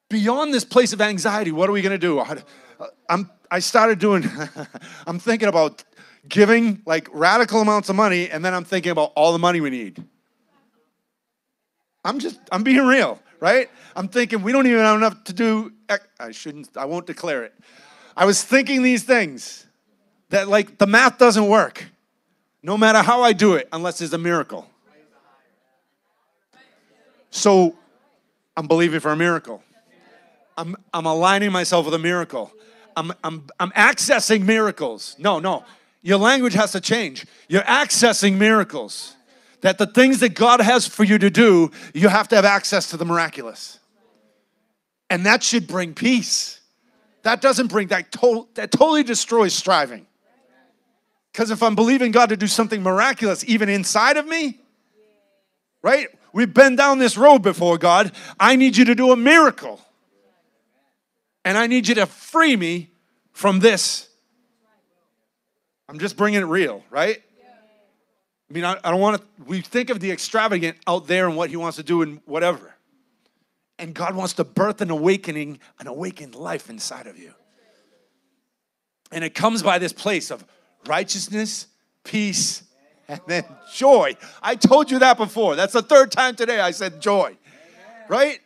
[0.09, 1.53] beyond this place of anxiety.
[1.53, 2.19] What are we going to do?
[2.19, 2.41] Uh,
[3.09, 4.25] I'm I started doing.
[5.07, 5.85] I'm thinking about
[6.29, 9.71] giving like radical amounts of money, and then I'm thinking about all the money we
[9.71, 10.03] need.
[12.05, 13.69] I'm just I'm being real right?
[13.97, 15.73] I'm thinking we don't even have enough to do.
[16.21, 17.53] I shouldn't, I won't declare it.
[18.17, 19.67] I was thinking these things
[20.29, 21.87] that, like, the math doesn't work
[22.63, 24.71] no matter how I do it unless there's a miracle.
[27.31, 27.75] So
[28.57, 29.61] I'm believing for a miracle.
[30.57, 32.53] I'm, I'm aligning myself with a miracle.
[32.97, 35.17] I'm, I'm, I'm accessing miracles.
[35.19, 35.65] No, no.
[36.03, 37.27] Your language has to change.
[37.49, 39.17] You're accessing miracles
[39.63, 42.91] that the things that God has for you to do, you have to have access
[42.91, 43.79] to the miraculous.
[45.09, 46.61] And that should bring peace.
[47.23, 50.07] That doesn't bring that, to- that totally destroys striving.
[51.33, 54.61] Because if I'm believing God to do something miraculous even inside of me,
[55.81, 56.09] right?
[56.33, 58.13] We've been down this road before, God.
[58.39, 59.81] I need you to do a miracle.
[61.45, 62.91] And I need you to free me
[63.33, 64.09] from this.
[65.89, 67.23] I'm just bringing it real, right?
[68.53, 71.39] I mean, I, I don't want to, we think of the extravagant out there and
[71.39, 72.75] what he wants to do and whatever.
[73.79, 77.33] And God wants to birth an awakening, an awakened life inside of you.
[79.11, 80.45] And it comes by this place of
[80.87, 81.67] righteousness,
[82.05, 82.65] peace,
[83.09, 84.17] and then joy.
[84.43, 85.57] I told you that before.
[85.57, 87.39] That's the third time today I said joy.
[88.07, 88.41] Right?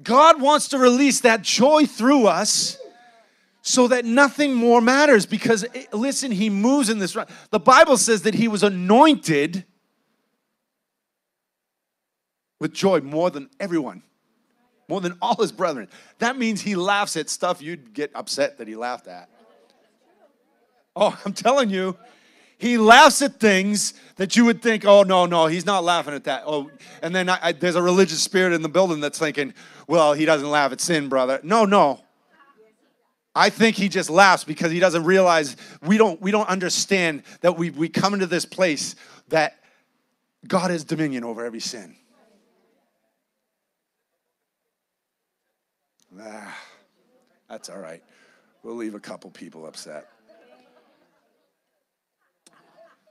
[0.00, 2.78] God wants to release that joy through us
[3.68, 7.14] so that nothing more matters because eh, listen he moves in this
[7.50, 9.62] the bible says that he was anointed
[12.58, 14.02] with joy more than everyone
[14.88, 15.86] more than all his brethren.
[16.18, 19.28] That means he laughs at stuff you'd get upset that he laughed at.
[20.96, 21.96] Oh i'm telling you
[22.56, 26.24] he laughs at things that you would think oh no no he's not laughing at
[26.24, 26.44] that.
[26.46, 26.70] Oh
[27.02, 29.52] and then I, I, there's a religious spirit in the building that's thinking
[29.86, 31.38] well he doesn't laugh at sin brother.
[31.42, 32.00] No no
[33.38, 37.56] I think he just laughs because he doesn't realize we don't we don't understand that
[37.56, 38.96] we we come into this place
[39.28, 39.60] that
[40.48, 41.94] God has dominion over every sin.
[46.20, 46.58] Ah,
[47.48, 48.02] that's all right.
[48.64, 50.08] We'll leave a couple people upset.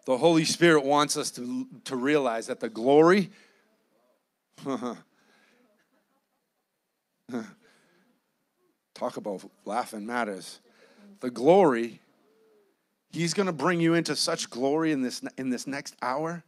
[0.06, 3.30] The Holy Spirit wants us to, to realize that the glory
[8.98, 10.60] Talk about laughing matters.
[11.20, 12.00] The glory,
[13.12, 16.44] He's going to bring you into such glory in this, in this next hour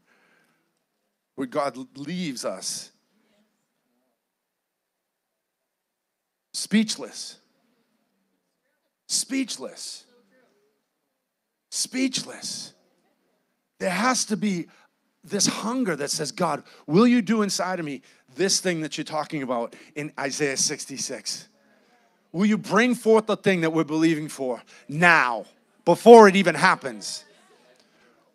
[1.36, 2.92] where God leaves us
[6.54, 7.38] speechless.
[9.08, 10.06] Speechless.
[11.70, 12.74] Speechless.
[13.78, 14.68] There has to be
[15.24, 18.02] this hunger that says, God, will you do inside of me
[18.36, 21.49] this thing that you're talking about in Isaiah 66?
[22.32, 25.46] Will you bring forth the thing that we're believing for now,
[25.86, 27.26] before it even happens?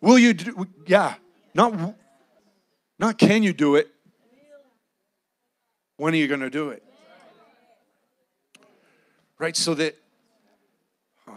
[0.01, 1.15] Will you do, yeah,
[1.53, 1.95] not,
[2.99, 3.89] not can you do it,
[5.97, 6.83] when are you going to do it?
[9.39, 9.97] Right, so that,
[11.27, 11.31] oh,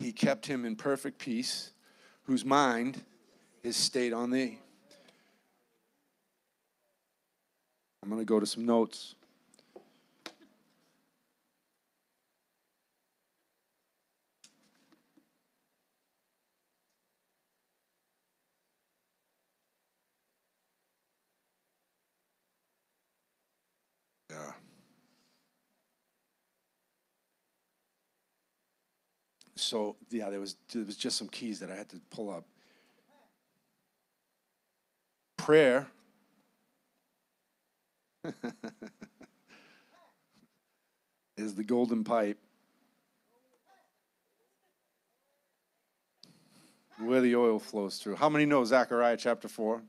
[0.00, 1.72] he kept him in perfect peace,
[2.24, 3.02] whose mind
[3.62, 4.58] is stayed on thee.
[8.02, 9.14] I'm going to go to some notes.
[29.70, 32.44] So yeah, there was there was just some keys that I had to pull up.
[35.36, 35.86] Prayer.
[41.36, 42.36] is the golden pipe
[46.98, 48.16] where the oil flows through.
[48.16, 49.80] How many know Zechariah chapter 4?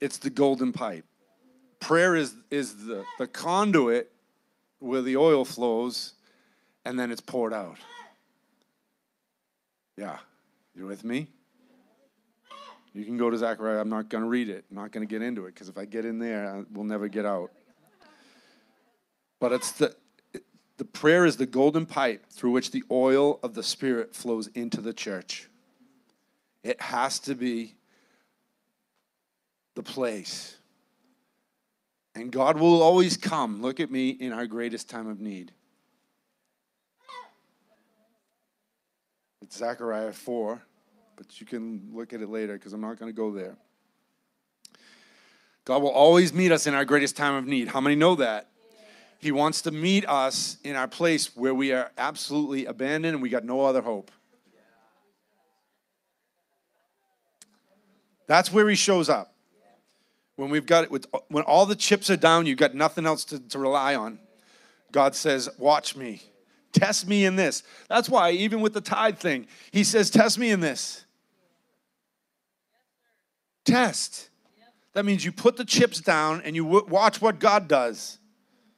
[0.00, 1.06] It's the golden pipe.
[1.80, 4.12] Prayer is, is the, the conduit
[4.80, 6.12] where the oil flows
[6.84, 7.78] and then it's poured out.
[9.96, 10.18] Yeah.
[10.74, 11.28] you're with me?
[12.92, 13.80] You can go to Zechariah.
[13.80, 14.64] I'm not going to read it.
[14.70, 17.08] I'm not going to get into it because if I get in there, we'll never
[17.08, 17.50] get out.
[19.38, 19.94] But it's the
[20.76, 24.80] the prayer is the golden pipe through which the oil of the Spirit flows into
[24.80, 25.48] the church.
[26.62, 27.76] It has to be
[29.74, 30.56] the place.
[32.14, 35.52] And God will always come, look at me, in our greatest time of need.
[39.46, 40.60] It's Zechariah 4,
[41.14, 43.56] but you can look at it later because I'm not going to go there.
[45.64, 47.68] God will always meet us in our greatest time of need.
[47.68, 48.48] How many know that?
[49.20, 53.28] He wants to meet us in our place where we are absolutely abandoned and we
[53.28, 54.10] got no other hope.
[58.26, 59.32] That's where he shows up.
[60.34, 63.24] When we've got it, with, when all the chips are down, you've got nothing else
[63.26, 64.18] to, to rely on.
[64.90, 66.20] God says, Watch me.
[66.76, 67.62] Test me in this.
[67.88, 71.06] That's why, even with the tithe thing, he says, Test me in this.
[73.64, 74.28] Test.
[74.92, 78.18] That means you put the chips down and you watch what God does.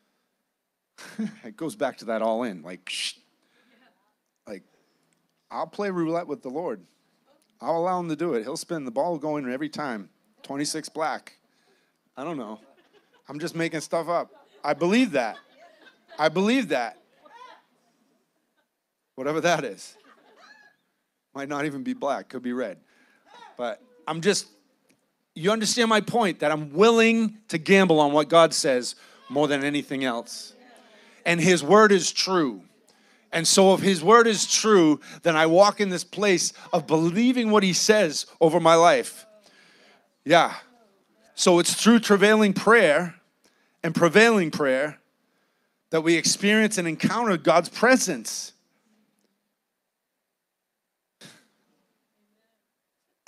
[1.45, 2.63] it goes back to that all in.
[2.63, 3.15] Like, shh.
[4.47, 4.63] like,
[5.51, 6.81] I'll play roulette with the Lord.
[7.61, 8.45] I'll allow him to do it.
[8.45, 10.09] He'll spin the ball going every time.
[10.45, 11.35] 26 black.
[12.17, 12.61] I don't know.
[13.29, 14.31] I'm just making stuff up.
[14.63, 15.37] I believe that.
[16.17, 16.99] I believe that
[19.19, 19.97] whatever that is.
[21.35, 22.79] Might not even be black, could be red.
[23.57, 24.47] But I'm just,
[25.35, 28.95] you understand my point that I'm willing to gamble on what God says
[29.29, 30.55] more than anything else.
[31.27, 32.62] And His word is true.
[33.33, 37.51] And so, if His word is true, then I walk in this place of believing
[37.51, 39.27] what He says over my life.
[40.25, 40.55] Yeah.
[41.35, 43.16] So, it's through travailing prayer
[43.83, 45.01] and prevailing prayer
[45.91, 48.53] that we experience and encounter God's presence.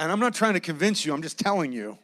[0.01, 1.99] And I'm not trying to convince you, I'm just telling you.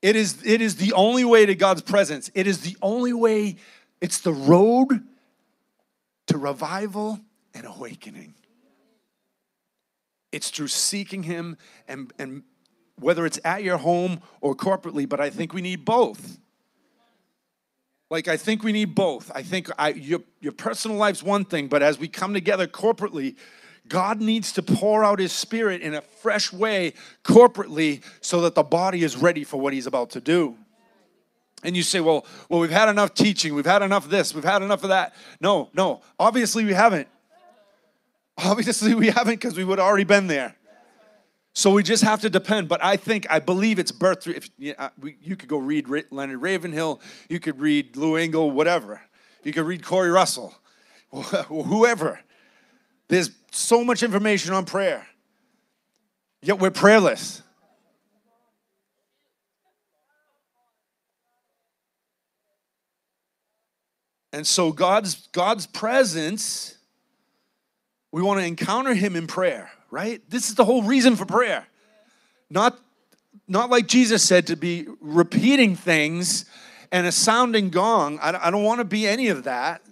[0.00, 2.30] It is, it is the only way to God's presence.
[2.34, 3.56] It is the only way,
[4.00, 5.02] it's the road
[6.28, 7.18] to revival
[7.52, 8.34] and awakening.
[10.30, 11.56] It's through seeking Him
[11.88, 12.44] and, and
[13.00, 16.38] whether it's at your home or corporately, but I think we need both.
[18.08, 19.32] Like, I think we need both.
[19.34, 23.34] I think I, your, your personal life's one thing, but as we come together corporately,
[23.88, 26.92] God needs to pour out his spirit in a fresh way
[27.24, 30.56] corporately so that the body is ready for what he's about to do.
[31.64, 34.44] And you say, well, well, we've had enough teaching, we've had enough of this, we've
[34.44, 35.14] had enough of that.
[35.40, 37.08] No, no, obviously we haven't.
[38.36, 40.54] Obviously we haven't because we would already been there.
[41.54, 42.68] So we just have to depend.
[42.68, 44.34] But I think, I believe it's birth through.
[44.34, 49.00] If you, uh, you could go read Leonard Ravenhill, you could read Lou Engle, whatever.
[49.42, 50.54] You could read Corey Russell,
[51.10, 52.20] whoever.
[53.08, 55.06] There's so much information on prayer,
[56.42, 57.42] yet we're prayerless.
[64.32, 66.76] And so God's God's presence
[68.10, 70.22] we want to encounter him in prayer, right?
[70.30, 71.66] This is the whole reason for prayer.
[72.50, 72.78] Not
[73.46, 76.44] not like Jesus said to be repeating things
[76.92, 78.18] and a sounding gong.
[78.20, 79.82] I, I don't want to be any of that.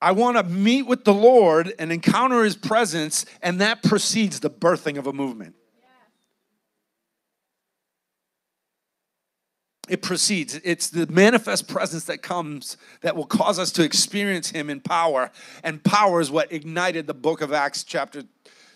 [0.00, 4.50] I want to meet with the Lord and encounter his presence, and that precedes the
[4.50, 5.54] birthing of a movement.
[9.88, 10.60] It precedes.
[10.64, 15.30] It's the manifest presence that comes that will cause us to experience him in power.
[15.64, 18.22] And power is what ignited the book of Acts, chapter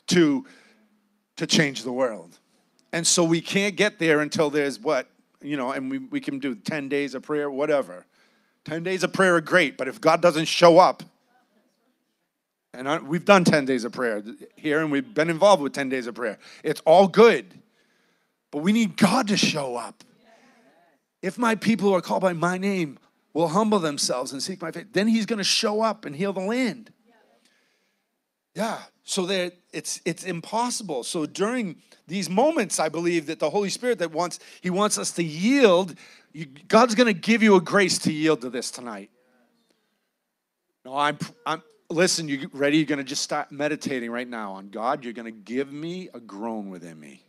[0.07, 0.47] 2,
[1.37, 2.39] to change the world.
[2.93, 5.09] And so we can't get there until there's what?
[5.43, 8.07] You know, and we, we can do 10 days of prayer, whatever.
[8.65, 11.03] 10 days of prayer are great, but if God doesn't show up,
[12.75, 14.23] and I, we've done 10 days of prayer
[14.57, 16.39] here, and we've been involved with 10 days of prayer.
[16.63, 17.61] It's all good.
[18.51, 20.05] But we need God to show up.
[21.21, 22.99] If my people who are called by my name
[23.33, 26.33] will humble themselves and seek my face, then he's going to show up and heal
[26.33, 26.93] the land.
[28.55, 28.79] Yeah.
[29.05, 31.03] So that it's it's impossible.
[31.05, 35.13] So during these moments, I believe that the Holy Spirit that wants He wants us
[35.13, 35.95] to yield.
[36.33, 39.11] You, God's going to give you a grace to yield to this tonight.
[40.85, 42.79] No, I'm I'm listen, you ready?
[42.79, 45.05] You're going to just start meditating right now on God.
[45.05, 47.23] You're going to give me a groan within me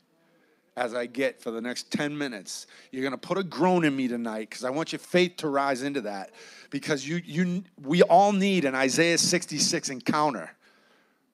[0.76, 2.68] as I get for the next 10 minutes.
[2.92, 5.48] You're going to put a groan in me tonight because I want your faith to
[5.48, 6.32] rise into that
[6.72, 10.52] because you, you, we all need an Isaiah 66 encounter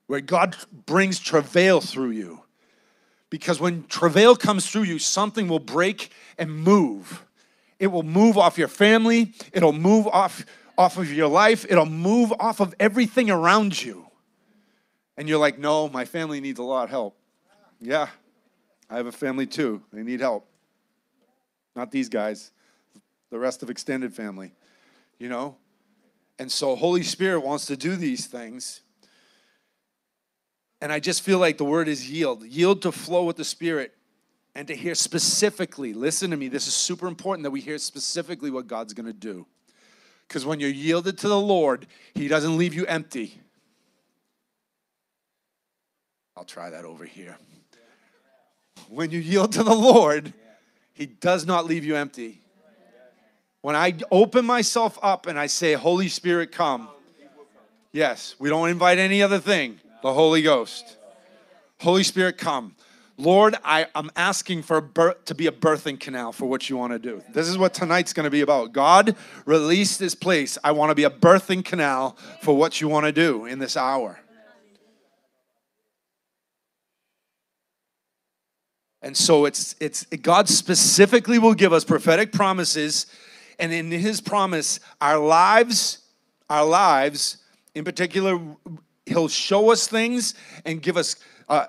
[0.08, 2.42] where God brings travail through you.
[3.30, 7.24] Because when travail comes through you, something will break and move.
[7.80, 10.46] It will move off your family, it'll move off
[10.78, 14.06] off of your life, it'll move off of everything around you.
[15.18, 17.18] And you're like, no, my family needs a lot of help.
[17.82, 18.08] Yeah,
[18.90, 19.82] I have a family too.
[19.92, 20.48] They need help.
[21.76, 22.52] Not these guys,
[23.30, 24.54] the rest of extended family,
[25.18, 25.58] you know?
[26.40, 28.82] And so, Holy Spirit wants to do these things.
[30.82, 33.94] And I just feel like the word is yield yield to flow with the Spirit
[34.56, 38.52] and to hear specifically, listen to me, this is super important that we hear specifically
[38.52, 39.46] what God's gonna do.
[40.28, 43.40] Because when you're yielded to the Lord, He doesn't leave you empty.
[46.38, 47.38] I'll try that over here.
[48.88, 50.34] When you yield to the Lord,
[50.94, 52.42] He does not leave you empty.
[53.62, 56.88] When I open myself up and I say, Holy Spirit, come.
[57.92, 60.98] Yes, we don't invite any other thing, the Holy Ghost.
[61.80, 62.76] Holy Spirit, come.
[63.20, 66.94] Lord, I, am asking for birth, to be a birthing canal for what you want
[66.94, 67.22] to do.
[67.34, 68.72] This is what tonight's going to be about.
[68.72, 69.14] God,
[69.46, 70.58] release this place.
[70.64, 73.76] I want to be a birthing canal for what you want to do in this
[73.76, 74.22] hour.
[79.02, 83.06] And so it's it's God specifically will give us prophetic promises
[83.58, 86.00] and in his promise our lives
[86.50, 87.38] our lives
[87.76, 88.38] in particular
[89.06, 91.16] he'll show us things and give us
[91.48, 91.68] uh,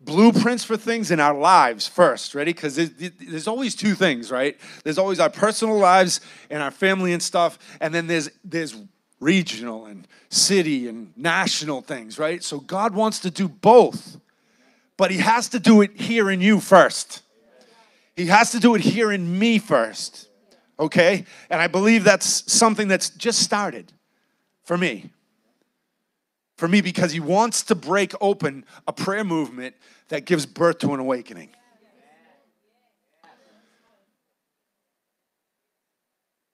[0.00, 2.52] blueprints for things in our lives first, ready?
[2.52, 4.56] Because there's always two things, right?
[4.84, 6.20] There's always our personal lives
[6.50, 8.76] and our family and stuff, and then there's there's
[9.20, 12.42] regional and city and national things, right?
[12.42, 14.18] So God wants to do both,
[14.96, 17.22] but He has to do it here in you first.
[18.14, 20.28] He has to do it here in me first,
[20.78, 21.26] okay?
[21.50, 23.92] And I believe that's something that's just started
[24.64, 25.10] for me.
[26.56, 29.74] For me because he wants to break open a prayer movement
[30.08, 31.50] that gives birth to an awakening.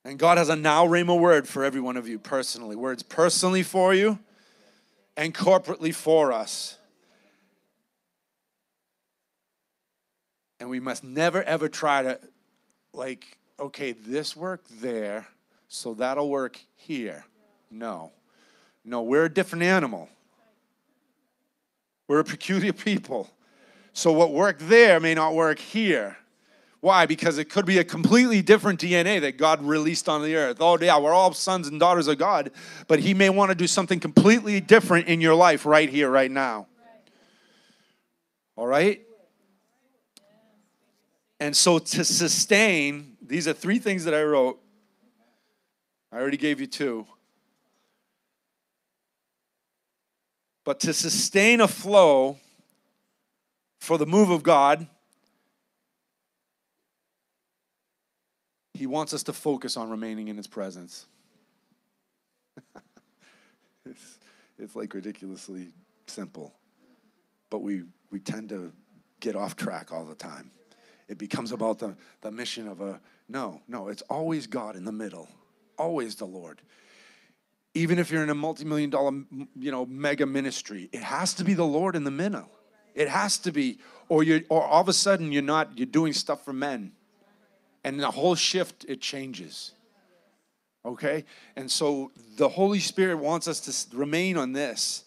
[0.04, 2.74] And God has a now Rhema word for every one of you personally.
[2.74, 4.18] Words personally for you
[5.16, 6.76] and corporately for us.
[10.58, 12.20] And we must never ever try to,
[12.92, 15.26] like, okay, this worked there,
[15.68, 17.24] so that'll work here.
[17.70, 18.12] No.
[18.84, 20.08] No, we're a different animal.
[22.08, 23.30] We're a peculiar people.
[23.92, 26.16] So what worked there may not work here.
[26.80, 27.06] Why?
[27.06, 30.56] Because it could be a completely different DNA that God released on the earth.
[30.58, 32.50] Oh, yeah, we're all sons and daughters of God,
[32.88, 36.30] but He may want to do something completely different in your life right here, right
[36.30, 36.66] now.
[38.56, 39.00] All right?
[41.38, 44.60] And so to sustain, these are three things that I wrote.
[46.10, 47.06] I already gave you two.
[50.64, 52.38] But to sustain a flow
[53.80, 54.86] for the move of God,
[58.74, 61.06] He wants us to focus on remaining in His presence.
[63.86, 64.18] it's,
[64.58, 65.68] it's like ridiculously
[66.06, 66.52] simple,
[67.50, 68.72] but we, we tend to
[69.20, 70.50] get off track all the time.
[71.08, 74.92] It becomes about the, the mission of a no, no, it's always God in the
[74.92, 75.28] middle,
[75.78, 76.60] always the Lord.
[77.74, 79.12] Even if you're in a multi-million dollar,
[79.58, 82.50] you know, mega ministry, it has to be the Lord in the middle.
[82.94, 85.78] It has to be, or you, or all of a sudden you're not.
[85.78, 86.92] You're doing stuff for men
[87.84, 89.72] and the whole shift it changes
[90.84, 91.24] okay
[91.56, 95.04] and so the holy spirit wants us to remain on this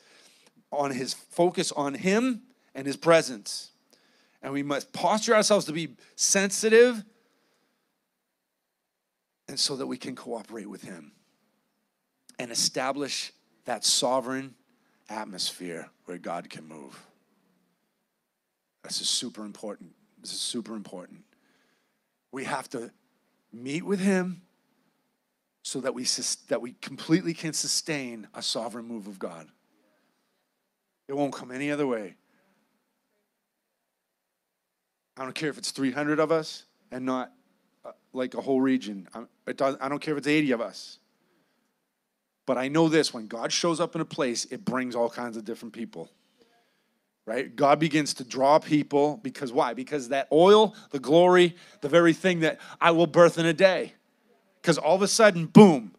[0.71, 2.41] on his focus on him
[2.73, 3.71] and his presence
[4.41, 7.03] and we must posture ourselves to be sensitive
[9.47, 11.11] and so that we can cooperate with him
[12.39, 13.31] and establish
[13.65, 14.55] that sovereign
[15.09, 16.99] atmosphere where god can move
[18.83, 21.23] this is super important this is super important
[22.31, 22.91] we have to
[23.53, 24.41] meet with him
[25.63, 26.05] so that we,
[26.47, 29.47] that we completely can sustain a sovereign move of God.
[31.07, 32.15] It won't come any other way.
[35.17, 37.31] I don't care if it's 300 of us and not
[37.83, 39.07] uh, like a whole region.
[39.47, 40.99] I, does, I don't care if it's 80 of us.
[42.45, 45.37] But I know this when God shows up in a place, it brings all kinds
[45.37, 46.09] of different people
[47.25, 47.55] right?
[47.55, 49.73] God begins to draw people because why?
[49.73, 53.93] Because that oil, the glory, the very thing that I will birth in a day.
[54.61, 55.93] Because all of a sudden, boom,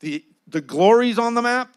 [0.00, 1.74] the the glory's on the map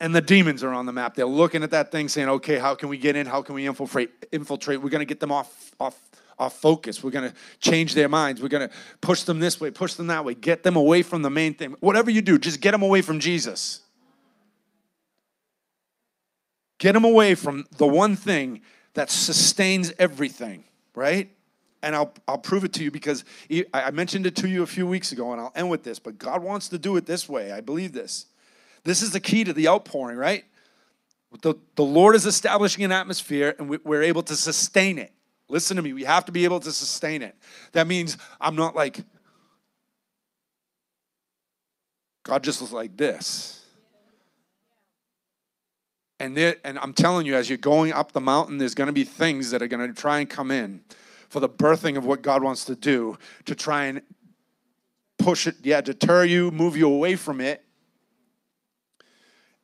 [0.00, 1.14] and the demons are on the map.
[1.14, 3.26] They're looking at that thing saying, okay, how can we get in?
[3.26, 4.80] How can we infiltrate infiltrate?
[4.80, 5.98] We're gonna get them off off
[6.40, 7.04] off focus.
[7.04, 8.42] We're gonna change their minds.
[8.42, 8.70] We're gonna
[9.00, 11.76] push them this way, push them that way, get them away from the main thing.
[11.80, 13.82] Whatever you do, just get them away from Jesus.
[16.78, 18.62] Get them away from the one thing
[18.94, 20.64] that sustains everything,
[20.94, 21.30] right?
[21.82, 23.24] And I'll, I'll prove it to you because
[23.72, 25.98] I mentioned it to you a few weeks ago, and I'll end with this.
[25.98, 27.52] But God wants to do it this way.
[27.52, 28.26] I believe this.
[28.84, 30.44] This is the key to the outpouring, right?
[31.42, 35.12] The, the Lord is establishing an atmosphere, and we, we're able to sustain it.
[35.50, 35.92] Listen to me.
[35.92, 37.36] We have to be able to sustain it.
[37.72, 39.04] That means I'm not like,
[42.22, 43.64] God just was like this.
[46.20, 48.92] And, there, and I'm telling you, as you're going up the mountain, there's going to
[48.92, 50.82] be things that are going to try and come in
[51.30, 54.02] for the birthing of what God wants to do to try and
[55.18, 57.64] push it, yeah, deter you, move you away from it.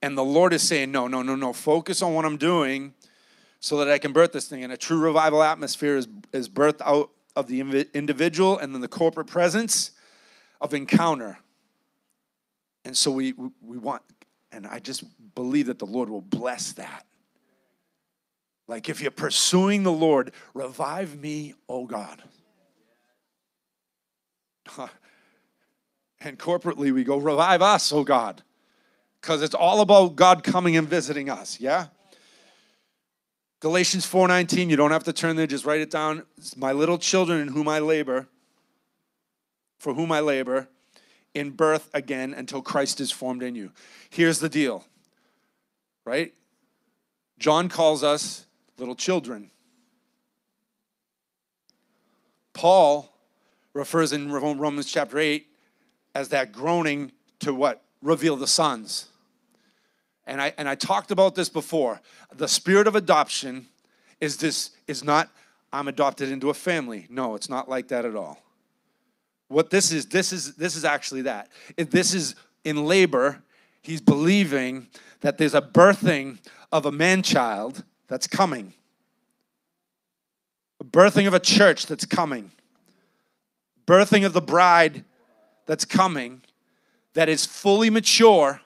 [0.00, 2.94] And the Lord is saying, no, no, no, no, focus on what I'm doing
[3.66, 4.62] so that I can birth this thing.
[4.62, 7.58] And a true revival atmosphere is, is birthed out of the
[7.94, 9.90] individual and then the corporate presence
[10.60, 11.40] of encounter.
[12.84, 14.02] And so we, we want
[14.52, 15.02] and I just
[15.34, 17.06] believe that the Lord will bless that.
[18.68, 22.22] Like if you're pursuing the Lord, revive me, oh God.
[26.20, 28.44] and corporately we go, revive us, oh God.
[29.20, 31.86] Because it's all about God coming and visiting us, yeah?
[33.60, 36.24] Galatians 4:19, you don't have to turn there, just write it down.
[36.36, 38.28] It's my little children in whom I labor,
[39.78, 40.68] for whom I labor
[41.34, 43.72] in birth again until Christ is formed in you.
[44.10, 44.84] Here's the deal,
[46.04, 46.34] right?
[47.38, 48.46] John calls us
[48.78, 49.50] little children.
[52.52, 53.12] Paul
[53.74, 55.46] refers in Romans chapter 8
[56.14, 57.82] as that groaning to what?
[58.00, 59.08] Reveal the sons.
[60.26, 62.00] And I and I talked about this before.
[62.34, 63.66] The spirit of adoption
[64.20, 65.28] is this is not
[65.72, 67.06] I'm adopted into a family.
[67.10, 68.38] No, it's not like that at all.
[69.48, 71.48] What this is, this is this is actually that.
[71.76, 73.42] If this is in labor,
[73.82, 74.88] He's believing
[75.20, 76.38] that there's a birthing
[76.72, 78.74] of a man child that's coming,
[80.80, 82.50] a birthing of a church that's coming,
[83.86, 85.04] birthing of the bride
[85.66, 86.42] that's coming
[87.14, 88.60] that is fully mature.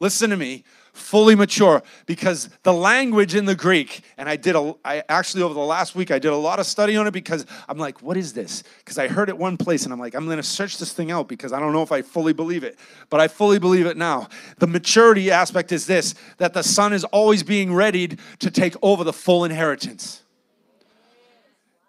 [0.00, 4.74] Listen to me, fully mature because the language in the Greek, and I did a,
[4.84, 7.46] I actually over the last week I did a lot of study on it because
[7.68, 8.62] I'm like, what is this?
[8.78, 11.10] Because I heard it one place and I'm like, I'm going to search this thing
[11.10, 12.78] out because I don't know if I fully believe it,
[13.08, 14.28] but I fully believe it now.
[14.58, 19.02] The maturity aspect is this: that the son is always being readied to take over
[19.02, 20.22] the full inheritance.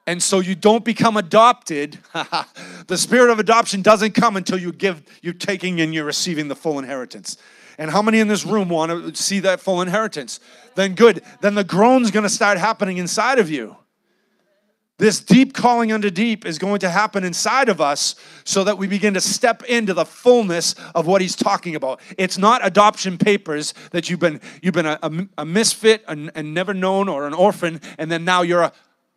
[0.06, 1.98] And so you don't become adopted.
[2.88, 6.56] the spirit of adoption doesn't come until you give, you're taking and you're receiving the
[6.56, 7.38] full inheritance.
[7.78, 10.40] And how many in this room want to see that full inheritance?
[10.76, 11.24] Then good.
[11.42, 13.78] Then the groan's going to start happening inside of you.
[15.00, 18.88] This deep calling unto deep is going to happen inside of us so that we
[18.88, 22.00] begin to step into the fullness of what he's talking about.
[22.18, 26.54] It's not adoption papers that you've been you've been a, a, a misfit and, and
[26.54, 28.74] never known or an orphan and then now you're a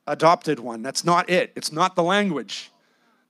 [0.06, 0.82] adopted one.
[0.82, 1.52] That's not it.
[1.56, 2.70] It's not the language.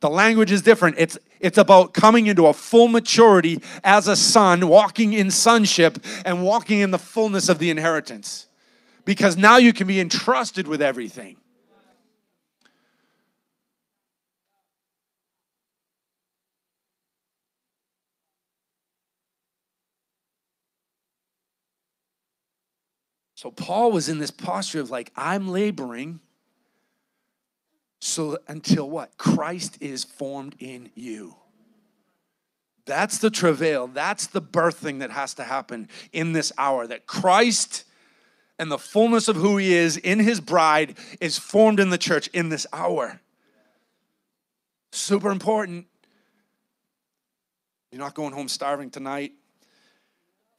[0.00, 0.96] The language is different.
[0.98, 6.42] It's, it's about coming into a full maturity as a son, walking in sonship, and
[6.42, 8.46] walking in the fullness of the inheritance.
[9.04, 11.36] Because now you can be entrusted with everything.
[23.36, 26.20] So Paul was in this posture of like, I'm laboring
[28.06, 29.18] so until what?
[29.18, 31.34] Christ is formed in you.
[32.84, 33.88] That's the travail.
[33.88, 36.86] That's the birthing that has to happen in this hour.
[36.86, 37.84] That Christ
[38.58, 42.28] and the fullness of who he is in his bride is formed in the church
[42.28, 43.20] in this hour.
[44.92, 45.86] Super important.
[47.90, 49.32] You're not going home starving tonight.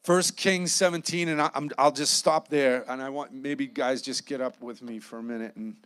[0.03, 2.83] First Kings 17, and I, will just stop there.
[2.89, 5.77] And I want maybe guys just get up with me for a minute and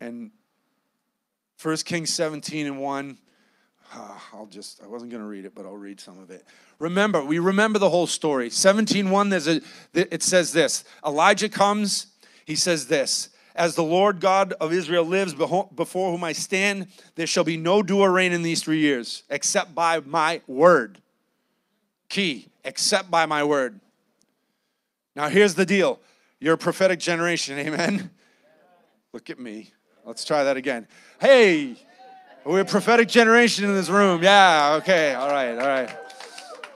[0.00, 0.30] and
[1.62, 3.18] 1 Kings 17 and 1.
[3.92, 6.44] Ah, I'll just, I wasn't going to read it, but I'll read some of it.
[6.78, 8.48] Remember, we remember the whole story.
[8.48, 9.60] 17 1, there's a,
[9.92, 12.06] it says this Elijah comes,
[12.46, 16.86] he says this As the Lord God of Israel lives, before whom I stand,
[17.16, 21.02] there shall be no dew or rain in these three years, except by my word.
[22.08, 23.80] Key, except by my word.
[25.14, 26.00] Now, here's the deal
[26.38, 28.10] you're a prophetic generation, amen?
[29.12, 29.72] Look at me.
[30.04, 30.86] Let's try that again.
[31.20, 31.76] Hey,
[32.44, 34.22] we're a prophetic generation in this room.
[34.22, 35.96] Yeah, okay, all right, all right.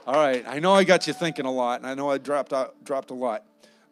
[0.07, 2.53] All right, I know I got you thinking a lot, and I know I dropped
[2.53, 3.43] out, dropped a lot.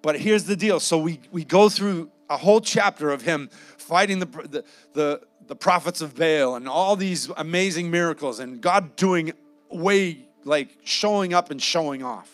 [0.03, 0.79] But here's the deal.
[0.79, 4.63] So we, we go through a whole chapter of him fighting the, the,
[4.93, 9.33] the, the prophets of Baal and all these amazing miracles, and God doing
[9.71, 12.29] way, like showing up and showing off.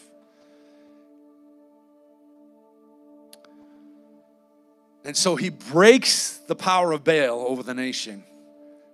[5.05, 8.23] And so he breaks the power of Baal over the nation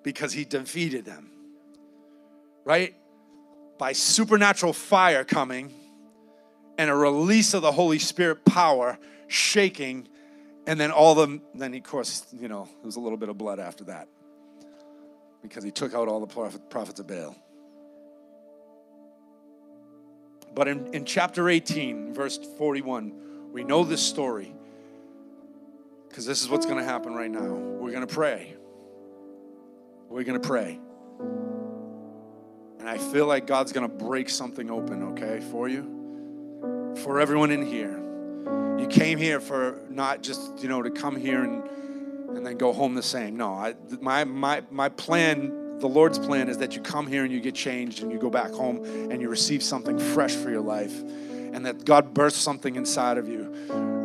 [0.04, 1.32] because he defeated them.
[2.64, 2.96] Right?
[3.78, 5.74] By supernatural fire coming
[6.78, 8.98] and a release of the Holy Spirit power
[9.28, 10.08] shaking,
[10.68, 13.38] and then all the, then of course, you know, there was a little bit of
[13.38, 14.08] blood after that
[15.42, 17.36] because he took out all the prophets of Baal.
[20.54, 24.54] But in, in chapter 18, verse 41, we know this story
[26.16, 27.42] because this is what's going to happen right now.
[27.42, 28.56] We're going to pray.
[30.08, 30.80] We're going to pray.
[32.80, 36.94] And I feel like God's going to break something open, okay, for you.
[37.04, 38.02] For everyone in here.
[38.80, 41.68] You came here for not just, you know, to come here and
[42.38, 43.36] and then go home the same.
[43.36, 47.34] No, I, my my my plan, the Lord's plan is that you come here and
[47.34, 50.62] you get changed and you go back home and you receive something fresh for your
[50.62, 50.98] life.
[50.98, 53.50] And that God births something inside of you.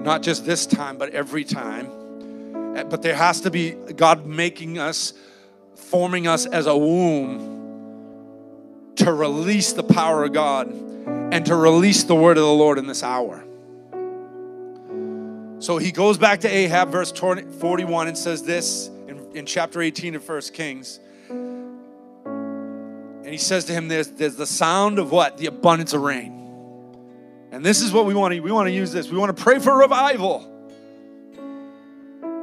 [0.03, 2.00] Not just this time, but every time
[2.77, 5.13] Eh, but there has to be God making us,
[5.75, 7.59] forming us as a womb
[8.97, 12.87] to release the power of God and to release the word of the Lord in
[12.87, 13.45] this hour.
[15.59, 20.15] So he goes back to Ahab, verse 41, and says this in, in chapter 18
[20.15, 21.01] of First Kings.
[21.29, 25.37] And he says to him, there's, there's the sound of what?
[25.37, 26.41] The abundance of rain.
[27.53, 29.11] And this is what we want to we want to use this.
[29.11, 30.50] We want to pray for revival.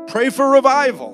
[0.08, 1.14] Pray for revival.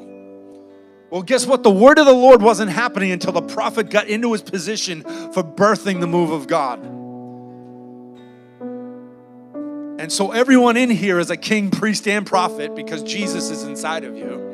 [1.10, 1.62] Well, guess what?
[1.62, 5.44] The word of the Lord wasn't happening until the prophet got into his position for
[5.44, 6.84] birthing the move of God.
[10.00, 14.04] And so, everyone in here is a king, priest, and prophet because Jesus is inside
[14.04, 14.54] of you.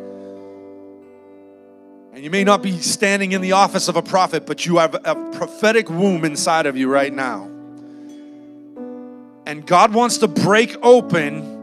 [2.13, 4.95] And you may not be standing in the office of a prophet, but you have
[4.95, 7.45] a prophetic womb inside of you right now.
[9.45, 11.58] And God wants to break open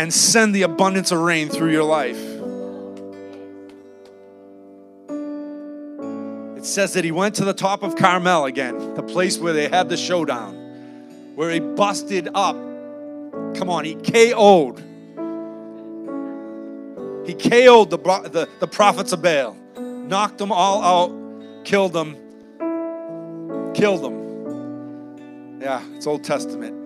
[0.00, 2.16] and send the abundance of rain through your life.
[6.56, 9.68] It says that he went to the top of Carmel again, the place where they
[9.68, 10.54] had the showdown,
[11.34, 12.56] where he busted up.
[13.56, 14.78] Come on, he KO'd.
[17.26, 22.14] He KO'd the, the, the prophets of Baal, knocked them all out, killed them,
[23.74, 25.60] killed them.
[25.60, 26.79] Yeah, it's Old Testament.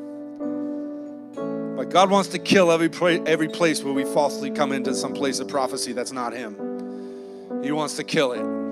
[1.76, 2.90] But God wants to kill every,
[3.26, 7.62] every place where we falsely come into some place of prophecy that's not Him.
[7.62, 8.64] He wants to kill it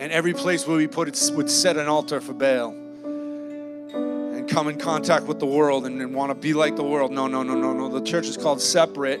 [0.00, 4.66] and every place where we put it would set an altar for Baal and come
[4.66, 7.12] in contact with the world and, and want to be like the world.
[7.12, 7.90] No, no, no, no, no.
[7.90, 9.20] The church is called separate,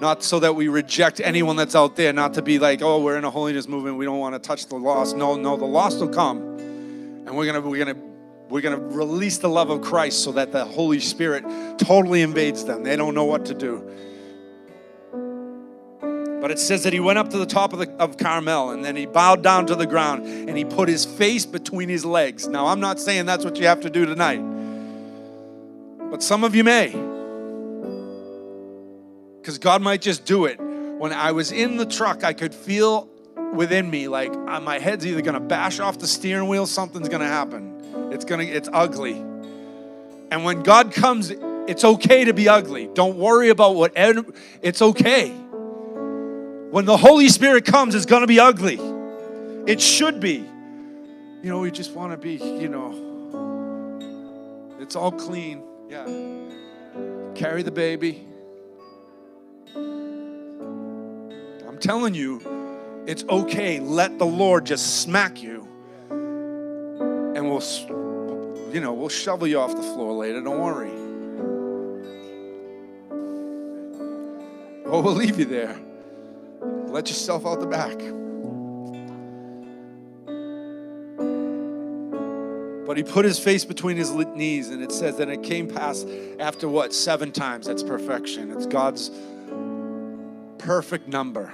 [0.00, 3.16] not so that we reject anyone that's out there, not to be like, oh, we're
[3.16, 5.16] in a holiness movement, we don't want to touch the lost.
[5.16, 8.11] No, no, the lost will come, and we're gonna we're gonna
[8.52, 11.42] we're gonna release the love of Christ so that the Holy Spirit
[11.78, 12.82] totally invades them.
[12.82, 13.82] They don't know what to do.
[16.38, 18.84] But it says that he went up to the top of, the, of Carmel and
[18.84, 22.46] then he bowed down to the ground and he put his face between his legs.
[22.46, 24.42] Now, I'm not saying that's what you have to do tonight,
[26.10, 26.88] but some of you may.
[29.40, 30.60] Because God might just do it.
[30.60, 33.08] When I was in the truck, I could feel
[33.54, 37.08] within me like uh, my head's either going to bash off the steering wheel, something's
[37.08, 37.81] going to happen.
[38.10, 39.14] It's to, it's ugly.
[40.30, 42.88] And when God comes, it's okay to be ugly.
[42.94, 43.92] Don't worry about what,
[44.62, 45.30] it's okay.
[45.30, 48.80] When the Holy Spirit comes, it's to be ugly.
[49.66, 50.48] It should be.
[51.42, 55.62] You know, we just want to be, you know, it's all clean.
[55.88, 56.06] Yeah.
[57.34, 58.26] Carry the baby.
[59.74, 62.40] I'm telling you,
[63.06, 63.80] it's okay.
[63.80, 65.68] Let the Lord just smack you.
[67.42, 70.40] And we'll, you know, we'll shovel you off the floor later.
[70.40, 70.92] Don't worry.
[74.86, 75.76] Oh, we'll leave you there.
[76.86, 77.98] Let yourself out the back.
[82.86, 86.08] But he put his face between his knees, and it says that it came past
[86.38, 86.94] after what?
[86.94, 87.66] Seven times.
[87.66, 88.52] That's perfection.
[88.52, 89.10] It's God's
[90.58, 91.52] perfect number.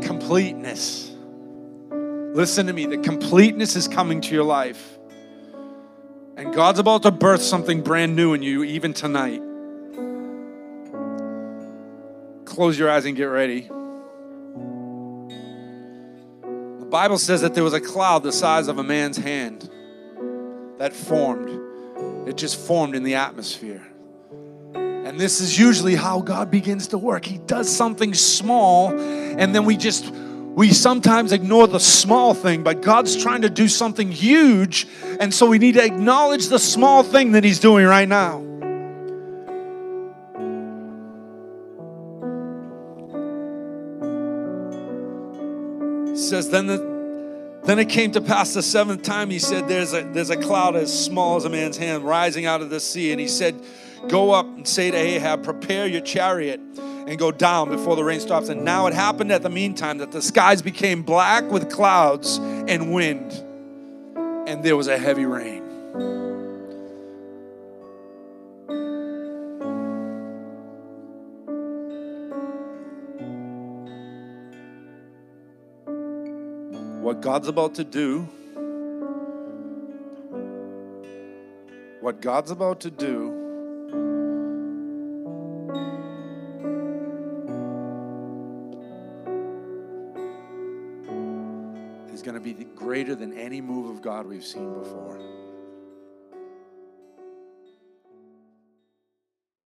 [0.00, 1.15] Completeness.
[2.36, 2.86] Listen to me.
[2.86, 4.98] The completeness is coming to your life.
[6.36, 9.42] And God's about to birth something brand new in you, even tonight
[12.56, 13.68] close your eyes and get ready.
[16.78, 19.68] The Bible says that there was a cloud the size of a man's hand
[20.78, 21.50] that formed.
[22.26, 23.86] It just formed in the atmosphere.
[24.74, 27.26] And this is usually how God begins to work.
[27.26, 30.06] He does something small, and then we just,
[30.56, 34.88] we sometimes ignore the small thing, but God's trying to do something huge.
[35.20, 38.42] And so we need to acknowledge the small thing that He's doing right now.
[46.16, 46.96] says, then the
[47.64, 50.74] then it came to pass the seventh time, he said, There's a there's a cloud
[50.74, 53.10] as small as a man's hand rising out of the sea.
[53.10, 53.60] And he said,
[54.08, 58.20] Go up and say to Ahab, Prepare your chariot and go down before the rain
[58.20, 58.48] stops.
[58.48, 62.92] And now it happened at the meantime that the skies became black with clouds and
[62.92, 63.32] wind,
[64.48, 65.66] and there was a heavy rain.
[77.06, 78.22] what God's about to do,
[82.00, 83.35] what God's about to do,
[92.52, 95.35] be greater than any move of God we've seen before.